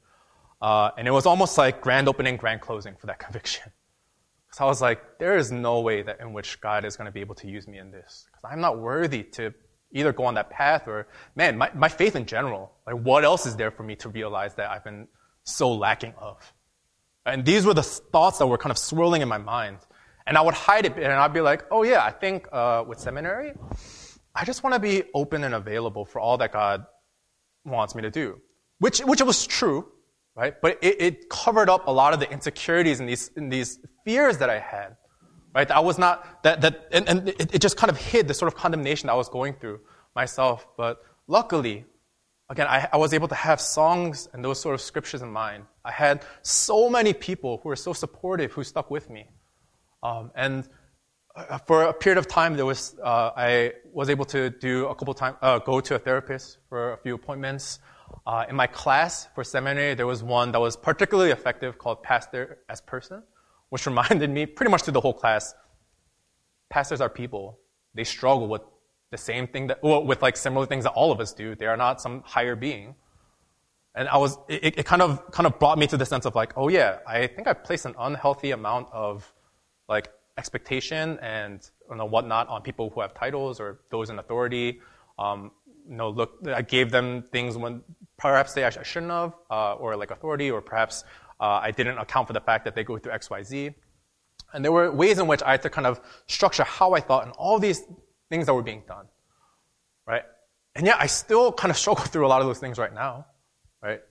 Uh, 0.61 0.89
and 0.97 1.07
it 1.07 1.11
was 1.11 1.25
almost 1.25 1.57
like 1.57 1.81
grand 1.81 2.07
opening, 2.07 2.37
grand 2.37 2.61
closing 2.61 2.95
for 2.95 3.07
that 3.07 3.19
conviction. 3.25 3.71
Because 4.47 4.61
I 4.61 4.65
was 4.65 4.81
like, 4.81 5.19
there 5.19 5.37
is 5.37 5.51
no 5.51 5.81
way 5.81 6.01
that 6.01 6.19
in 6.21 6.33
which 6.33 6.59
God 6.61 6.85
is 6.85 6.95
going 6.95 7.05
to 7.05 7.11
be 7.11 7.19
able 7.19 7.35
to 7.35 7.47
use 7.47 7.67
me 7.67 7.77
in 7.77 7.91
this. 7.91 8.25
Because 8.27 8.49
I'm 8.51 8.61
not 8.61 8.79
worthy 8.79 9.23
to 9.23 9.53
either 9.91 10.13
go 10.13 10.25
on 10.25 10.35
that 10.35 10.49
path 10.49 10.87
or, 10.87 11.07
man, 11.35 11.57
my, 11.57 11.69
my 11.73 11.89
faith 11.89 12.15
in 12.15 12.25
general. 12.25 12.71
Like, 12.85 12.95
what 12.95 13.23
else 13.23 13.45
is 13.45 13.55
there 13.55 13.71
for 13.71 13.83
me 13.83 13.95
to 13.97 14.09
realize 14.09 14.55
that 14.55 14.69
I've 14.69 14.83
been 14.83 15.07
so 15.43 15.73
lacking 15.73 16.13
of? 16.17 16.53
And 17.25 17.45
these 17.45 17.65
were 17.65 17.73
the 17.73 17.83
thoughts 17.83 18.39
that 18.39 18.47
were 18.47 18.57
kind 18.57 18.71
of 18.71 18.77
swirling 18.77 19.21
in 19.21 19.27
my 19.27 19.37
mind. 19.37 19.79
And 20.27 20.37
I 20.37 20.41
would 20.41 20.53
hide 20.53 20.85
it, 20.85 20.97
and 20.97 21.13
I'd 21.13 21.33
be 21.33 21.41
like, 21.41 21.65
oh 21.71 21.83
yeah, 21.83 22.03
I 22.03 22.11
think 22.11 22.47
uh, 22.51 22.83
with 22.85 22.99
seminary, 22.99 23.53
I 24.35 24.45
just 24.45 24.61
want 24.61 24.73
to 24.73 24.79
be 24.79 25.03
open 25.13 25.43
and 25.43 25.55
available 25.55 26.05
for 26.05 26.19
all 26.19 26.37
that 26.37 26.51
God 26.51 26.85
wants 27.65 27.95
me 27.95 28.03
to 28.03 28.11
do. 28.11 28.39
Which, 28.79 28.99
which 28.99 29.21
was 29.21 29.47
true, 29.47 29.87
right? 30.35 30.53
But 30.61 30.79
it, 30.83 31.01
it 31.01 31.29
covered 31.29 31.69
up 31.69 31.87
a 31.87 31.91
lot 31.91 32.13
of 32.13 32.19
the 32.19 32.29
insecurities 32.29 32.99
and 32.99 33.09
these, 33.09 33.31
and 33.35 33.51
these 33.51 33.79
fears 34.05 34.37
that 34.39 34.49
I 34.49 34.59
had 34.59 34.97
right? 35.57 35.71
I 35.71 35.79
was 35.79 35.97
not, 35.97 36.43
that, 36.43 36.61
that, 36.61 36.87
and, 36.91 37.09
and 37.09 37.29
it, 37.29 37.55
it, 37.55 37.61
just 37.61 37.77
kind 37.77 37.89
of 37.89 37.97
hid 37.97 38.27
the 38.27 38.33
sort 38.35 38.51
of 38.51 38.55
condemnation 38.55 39.09
I 39.09 39.15
was 39.15 39.27
going 39.27 39.53
through 39.55 39.79
myself. 40.15 40.67
But 40.77 41.01
luckily, 41.27 41.85
again, 42.47 42.67
I, 42.67 42.87
I 42.93 42.97
was 42.97 43.11
able 43.11 43.27
to 43.29 43.35
have 43.35 43.59
songs 43.59 44.29
and 44.33 44.45
those 44.45 44.59
sort 44.59 44.75
of 44.75 44.81
scriptures 44.81 45.23
in 45.23 45.31
mind. 45.31 45.63
I 45.83 45.91
had 45.91 46.23
so 46.43 46.91
many 46.91 47.11
people 47.11 47.59
who 47.63 47.69
were 47.69 47.75
so 47.75 47.91
supportive 47.91 48.51
who 48.51 48.63
stuck 48.63 48.91
with 48.91 49.09
me. 49.09 49.29
Um, 50.07 50.31
and 50.35 50.67
uh, 51.35 51.57
for 51.59 51.83
a 51.83 51.93
period 51.93 52.17
of 52.17 52.27
time, 52.27 52.55
there 52.55 52.65
was, 52.65 52.95
uh, 53.03 53.31
I 53.35 53.73
was 53.91 54.09
able 54.09 54.25
to 54.25 54.49
do 54.49 54.87
a 54.87 54.95
couple 54.95 55.13
times, 55.13 55.37
uh, 55.41 55.59
go 55.59 55.81
to 55.81 55.95
a 55.95 55.99
therapist 55.99 56.57
for 56.69 56.93
a 56.93 56.97
few 56.97 57.13
appointments. 57.15 57.79
Uh, 58.25 58.45
in 58.49 58.55
my 58.55 58.67
class 58.67 59.27
for 59.35 59.43
seminary, 59.43 59.93
there 59.93 60.07
was 60.07 60.23
one 60.23 60.51
that 60.53 60.61
was 60.61 60.77
particularly 60.77 61.31
effective 61.31 61.77
called 61.77 62.03
Pastor 62.03 62.59
as 62.69 62.79
Person 62.81 63.23
which 63.69 63.85
reminded 63.91 64.29
me 64.29 64.45
pretty 64.45 64.71
much 64.71 64.83
to 64.83 64.91
the 64.91 65.01
whole 65.01 65.13
class 65.13 65.53
pastors 66.69 67.01
are 67.01 67.09
people. 67.09 67.59
They 67.93 68.03
struggle 68.03 68.47
with 68.47 68.61
the 69.11 69.17
same 69.17 69.47
thing 69.47 69.67
that, 69.67 69.81
well, 69.81 70.03
with 70.03 70.21
like 70.21 70.35
similar 70.35 70.65
things 70.65 70.83
that 70.83 70.91
all 70.91 71.11
of 71.13 71.19
us 71.21 71.33
do. 71.33 71.55
They 71.55 71.65
are 71.65 71.77
not 71.77 72.01
some 72.01 72.23
higher 72.25 72.55
being. 72.55 72.95
And 73.95 74.09
I 74.09 74.17
was, 74.17 74.37
it, 74.49 74.79
it 74.79 74.85
kind 74.85 75.01
of, 75.01 75.31
kind 75.31 75.47
of 75.47 75.57
brought 75.59 75.77
me 75.77 75.87
to 75.87 75.97
the 75.97 76.05
sense 76.05 76.25
of 76.25 76.35
like, 76.35 76.53
oh 76.57 76.67
yeah, 76.67 76.97
I 77.07 77.27
think 77.27 77.47
I 77.47 77.53
placed 77.53 77.85
an 77.85 77.95
unhealthy 77.97 78.51
amount 78.51 78.89
of 78.91 79.33
like 79.87 80.09
expectation 80.37 81.17
and 81.21 81.69
you 81.89 81.95
know, 81.95 82.05
whatnot 82.05 82.47
on 82.47 82.61
people 82.61 82.89
who 82.89 83.01
have 83.01 83.13
titles 83.13 83.59
or 83.59 83.79
those 83.89 84.09
in 84.09 84.19
authority. 84.19 84.79
Um, 85.17 85.51
you 85.89 85.95
know, 85.95 86.09
look, 86.09 86.39
I 86.47 86.61
gave 86.61 86.91
them 86.91 87.23
things 87.31 87.57
when 87.57 87.81
perhaps 88.17 88.53
they 88.53 88.63
I 88.63 88.69
shouldn't 88.69 89.11
have, 89.11 89.33
uh, 89.49 89.73
or 89.73 89.95
like 89.95 90.11
authority, 90.11 90.51
or 90.51 90.61
perhaps 90.61 91.03
uh, 91.39 91.59
I 91.63 91.71
didn't 91.71 91.97
account 91.97 92.27
for 92.27 92.33
the 92.33 92.41
fact 92.41 92.65
that 92.65 92.75
they 92.75 92.83
go 92.83 92.97
through 92.97 93.13
XYZ. 93.13 93.73
And 94.53 94.63
there 94.63 94.71
were 94.71 94.91
ways 94.91 95.19
in 95.19 95.27
which 95.27 95.41
I 95.43 95.51
had 95.51 95.61
to 95.63 95.69
kind 95.69 95.87
of 95.87 96.01
structure 96.27 96.63
how 96.63 96.93
I 96.93 96.99
thought 96.99 97.25
and 97.25 97.33
all 97.33 97.59
these 97.59 97.83
things 98.29 98.45
that 98.45 98.53
were 98.53 98.63
being 98.63 98.83
done. 98.87 99.05
Right? 100.05 100.23
And 100.75 100.85
yet 100.85 100.97
I 100.99 101.07
still 101.07 101.51
kind 101.51 101.71
of 101.71 101.77
struggle 101.77 102.05
through 102.11 102.25
a 102.25 102.29
lot 102.29 102.41
of 102.41 102.47
those 102.47 102.59
things 102.59 102.77
right 102.77 102.93
now. 102.93 103.25
Right? 103.81 104.01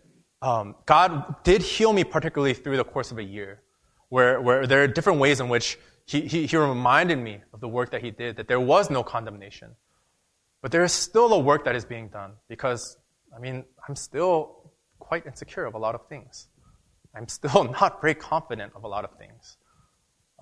Um, 0.42 0.76
God 0.84 1.42
did 1.44 1.62
heal 1.62 1.92
me 1.92 2.04
particularly 2.04 2.54
through 2.54 2.76
the 2.76 2.84
course 2.84 3.10
of 3.10 3.18
a 3.18 3.22
year, 3.22 3.62
where, 4.08 4.40
where 4.40 4.66
there 4.66 4.82
are 4.82 4.86
different 4.88 5.18
ways 5.18 5.40
in 5.40 5.48
which 5.48 5.78
he, 6.06 6.22
he, 6.22 6.46
he 6.46 6.56
reminded 6.56 7.18
me 7.18 7.40
of 7.52 7.60
the 7.60 7.68
work 7.68 7.90
that 7.90 8.02
he 8.02 8.10
did, 8.10 8.36
that 8.36 8.48
there 8.48 8.60
was 8.60 8.90
no 8.90 9.02
condemnation. 9.02 9.72
But 10.62 10.72
there 10.72 10.84
is 10.84 10.92
still 10.92 11.32
a 11.32 11.38
work 11.38 11.64
that 11.64 11.74
is 11.76 11.84
being 11.84 12.08
done 12.08 12.32
because, 12.48 12.96
I 13.34 13.40
mean, 13.40 13.64
I'm 13.88 13.96
still 13.96 14.72
quite 14.98 15.26
insecure 15.26 15.64
of 15.64 15.74
a 15.74 15.78
lot 15.78 15.94
of 15.94 16.06
things. 16.08 16.48
I'm 17.14 17.28
still 17.28 17.64
not 17.80 18.00
very 18.00 18.14
confident 18.14 18.72
of 18.74 18.84
a 18.84 18.88
lot 18.88 19.04
of 19.04 19.16
things. 19.18 19.56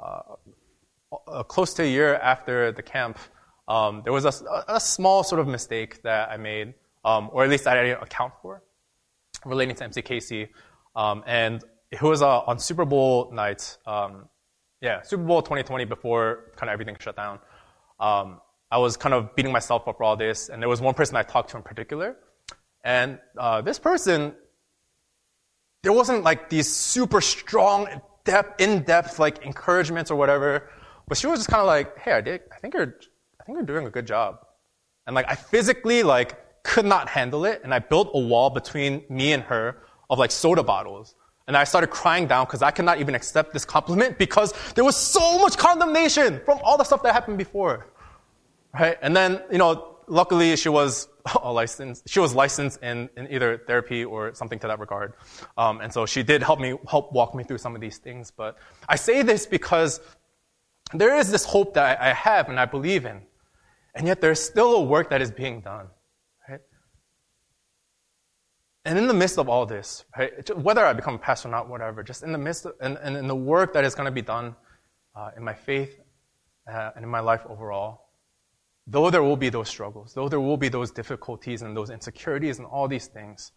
Uh, 0.03 1.43
close 1.45 1.75
to 1.75 1.83
a 1.83 1.87
year 1.87 2.17
after 2.17 2.73
the 2.73 2.83
camp, 2.83 3.19
um, 3.69 4.03
there 4.05 4.13
was 4.13 4.25
a, 4.25 4.33
a, 4.69 4.81
small 4.81 5.23
sort 5.23 5.41
of 5.41 5.47
mistake 5.47 6.03
that 6.03 6.31
I 6.31 6.37
made, 6.37 6.75
um, 7.05 7.31
or 7.33 7.45
at 7.45 7.49
least 7.49 7.67
I 7.67 7.75
didn't 7.75 8.03
account 8.03 8.35
for, 8.43 8.63
relating 9.45 9.75
to 9.77 9.89
MCKC. 9.89 10.49
Um, 10.95 11.23
and 11.27 11.65
it 11.95 12.03
was 12.03 12.23
uh, 12.23 12.41
on 12.41 12.59
Super 12.59 12.85
Bowl 12.85 13.31
night, 13.33 13.77
um, 13.87 14.29
yeah, 14.81 15.03
Super 15.03 15.23
Bowl 15.23 15.43
2020 15.43 15.85
before 15.85 16.51
kind 16.57 16.69
of 16.69 16.73
everything 16.73 16.97
shut 16.99 17.17
down. 17.17 17.39
Um, 18.01 18.41
I 18.71 18.79
was 18.79 18.97
kind 18.97 19.15
of 19.15 19.35
beating 19.37 19.53
myself 19.53 19.87
up 19.87 19.99
for 19.99 20.05
all 20.05 20.17
this, 20.17 20.49
and 20.49 20.61
there 20.61 20.69
was 20.69 20.81
one 20.81 20.95
person 20.95 21.17
I 21.17 21.23
talked 21.23 21.51
to 21.51 21.57
in 21.57 21.63
particular, 21.63 22.17
and 22.83 23.21
uh, 23.39 23.61
this 23.63 23.79
person, 23.79 24.35
there 25.85 25.93
wasn't 25.93 26.25
like 26.25 26.51
these 26.51 26.75
super 26.75 27.21
strong, 27.21 27.87
depth, 28.25 28.61
in-depth 28.61 29.19
like 29.21 29.45
encouragements 29.45 30.11
or 30.11 30.17
whatever, 30.17 30.69
but 31.07 31.17
she 31.17 31.29
was 31.29 31.39
just 31.39 31.49
kind 31.49 31.61
of 31.61 31.67
like, 31.67 31.97
"Hey, 31.99 32.13
I 32.13 32.21
did. 32.21 32.41
I 32.53 32.59
think 32.59 32.75
you're, 32.75 32.97
I 33.41 33.45
think 33.45 33.57
you're 33.57 33.67
doing 33.67 33.87
a 33.87 33.91
good 33.91 34.07
job," 34.07 34.41
and 35.07 35.15
like 35.15 35.27
I 35.31 35.37
physically 35.37 36.03
like 36.03 36.63
could 36.65 36.87
not 36.87 37.09
handle 37.09 37.45
it, 37.45 37.61
and 37.63 37.73
I 37.73 37.79
built 37.79 38.11
a 38.15 38.19
wall 38.19 38.51
between 38.51 39.05
me 39.09 39.33
and 39.33 39.45
her 39.45 39.77
of 40.11 40.19
like 40.19 40.33
soda 40.33 40.65
bottles. 40.65 41.15
And 41.47 41.57
I 41.57 41.65
started 41.65 41.89
crying 41.89 42.27
down 42.27 42.47
because 42.47 42.63
I 42.63 42.71
could 42.71 42.85
not 42.85 43.01
even 43.01 43.15
accept 43.15 43.53
this 43.53 43.65
compliment 43.65 44.19
because 44.19 44.55
there 44.75 44.85
was 44.85 44.97
so 44.97 45.39
much 45.39 45.59
condemnation 45.59 46.41
from 46.45 46.59
all 46.63 46.79
the 46.79 46.85
stuff 46.85 47.03
that 47.03 47.13
happened 47.13 47.39
before. 47.39 47.87
Right? 48.73 48.97
And 49.03 49.15
then, 49.15 49.43
you 49.53 49.59
know, 49.59 49.99
luckily 50.07 50.57
she 50.57 50.69
was 50.69 51.09
licensed, 51.45 52.09
she 52.09 52.21
was 52.21 52.35
licensed 52.35 52.83
in, 52.83 53.11
in 53.17 53.31
either 53.31 53.59
therapy 53.67 54.05
or 54.05 54.35
something 54.35 54.59
to 54.61 54.67
that 54.69 54.79
regard. 54.79 55.15
Um, 55.59 55.81
and 55.81 55.93
so 55.93 56.07
she 56.07 56.23
did 56.23 56.43
help 56.43 56.61
me, 56.61 56.77
help 56.89 57.13
walk 57.13 57.35
me 57.35 57.45
through 57.45 57.59
some 57.59 57.75
of 57.75 57.81
these 57.81 57.99
things. 57.99 58.31
But 58.31 58.57
I 58.89 58.97
say 58.97 59.23
this 59.23 59.47
because 59.47 60.01
there 60.93 61.17
is 61.17 61.31
this 61.31 61.45
hope 61.45 61.75
that 61.75 62.01
I 62.01 62.13
have 62.13 62.49
and 62.49 62.59
I 62.59 62.65
believe 62.65 63.05
in. 63.05 63.21
And 63.95 64.07
yet 64.07 64.21
there's 64.21 64.41
still 64.41 64.75
a 64.75 64.83
work 64.83 65.11
that 65.11 65.23
is 65.23 65.31
being 65.31 65.61
done. 65.61 65.87
And 68.85 68.99
in 68.99 69.07
the 69.07 69.15
midst 69.15 69.39
of 69.39 69.49
all 69.49 69.65
this, 69.65 70.05
right, 70.17 70.57
whether 70.57 70.85
I 70.85 70.93
become 70.93 71.15
a 71.15 71.19
pastor 71.19 71.49
or 71.49 71.51
not, 71.51 71.69
whatever, 71.69 72.03
just 72.03 72.23
in 72.23 72.33
the 72.33 72.39
midst 72.39 72.67
of, 72.67 72.75
and, 72.81 72.99
and 73.03 73.17
in 73.17 73.27
the 73.27 73.37
work 73.37 73.73
that 73.73 73.85
is 73.85 73.95
going 73.95 74.07
to 74.07 74.13
be 74.13 74.23
done 74.23 74.55
uh, 75.17 75.31
in 75.37 75.43
my 75.43 75.55
faith 75.55 76.01
uh, 76.71 76.91
and 76.95 77.05
in 77.05 77.11
my 77.11 77.21
life 77.21 77.43
overall, 77.49 78.09
though 78.87 79.09
there 79.09 79.23
will 79.23 79.37
be 79.37 79.49
those 79.49 79.69
struggles, 79.69 80.13
though 80.13 80.29
there 80.29 80.41
will 80.41 80.59
be 80.59 80.69
those 80.69 80.91
difficulties 80.91 81.63
and 81.63 81.75
those 81.75 81.89
insecurities 81.89 82.59
and 82.59 82.67
all 82.67 82.87
these 82.87 83.07
things, 83.07 83.53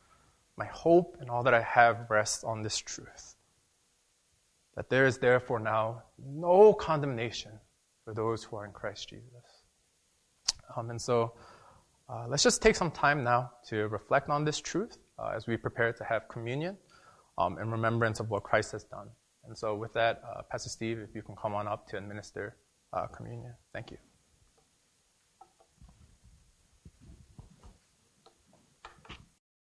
my 0.56 0.66
hope 0.68 1.18
and 1.20 1.30
all 1.30 1.44
that 1.44 1.54
I 1.54 1.62
have 1.62 2.06
rests 2.10 2.46
on 2.46 2.62
this 2.62 2.78
truth 2.78 3.36
that 4.78 4.90
there 4.90 5.08
is 5.08 5.18
therefore 5.18 5.60
now 5.60 6.04
no 6.24 6.72
condemnation 6.72 7.52
for 8.06 8.13
those 8.13 8.44
who 8.44 8.56
are 8.56 8.66
in 8.66 8.72
Christ 8.72 9.10
Jesus. 9.10 9.63
Um, 10.78 10.92
and 10.92 11.02
so 11.02 11.34
uh, 12.08 12.26
let's 12.30 12.44
just 12.44 12.62
take 12.62 12.76
some 12.76 12.92
time 12.92 13.24
now 13.24 13.52
to 13.70 13.88
reflect 13.88 14.30
on 14.30 14.46
this 14.46 14.62
truth 14.62 14.98
uh, 15.20 15.32
as 15.36 15.48
we 15.48 15.58
prepare 15.58 15.94
to 15.94 16.04
have 16.04 16.28
communion 16.30 16.78
um, 17.38 17.58
in 17.60 17.72
remembrance 17.72 18.20
of 18.20 18.30
what 18.30 18.44
Christ 18.44 18.72
has 18.72 18.84
done. 18.84 19.10
And 19.46 19.58
so, 19.58 19.76
with 19.76 19.94
that, 19.94 20.22
uh, 20.28 20.42
Pastor 20.52 20.70
Steve, 20.70 21.00
if 21.00 21.16
you 21.16 21.22
can 21.22 21.36
come 21.36 21.54
on 21.54 21.68
up 21.68 21.88
to 21.90 21.98
administer 21.98 22.58
uh, 22.94 23.08
communion. 23.08 23.54
Thank 23.74 23.92
you. 23.92 23.98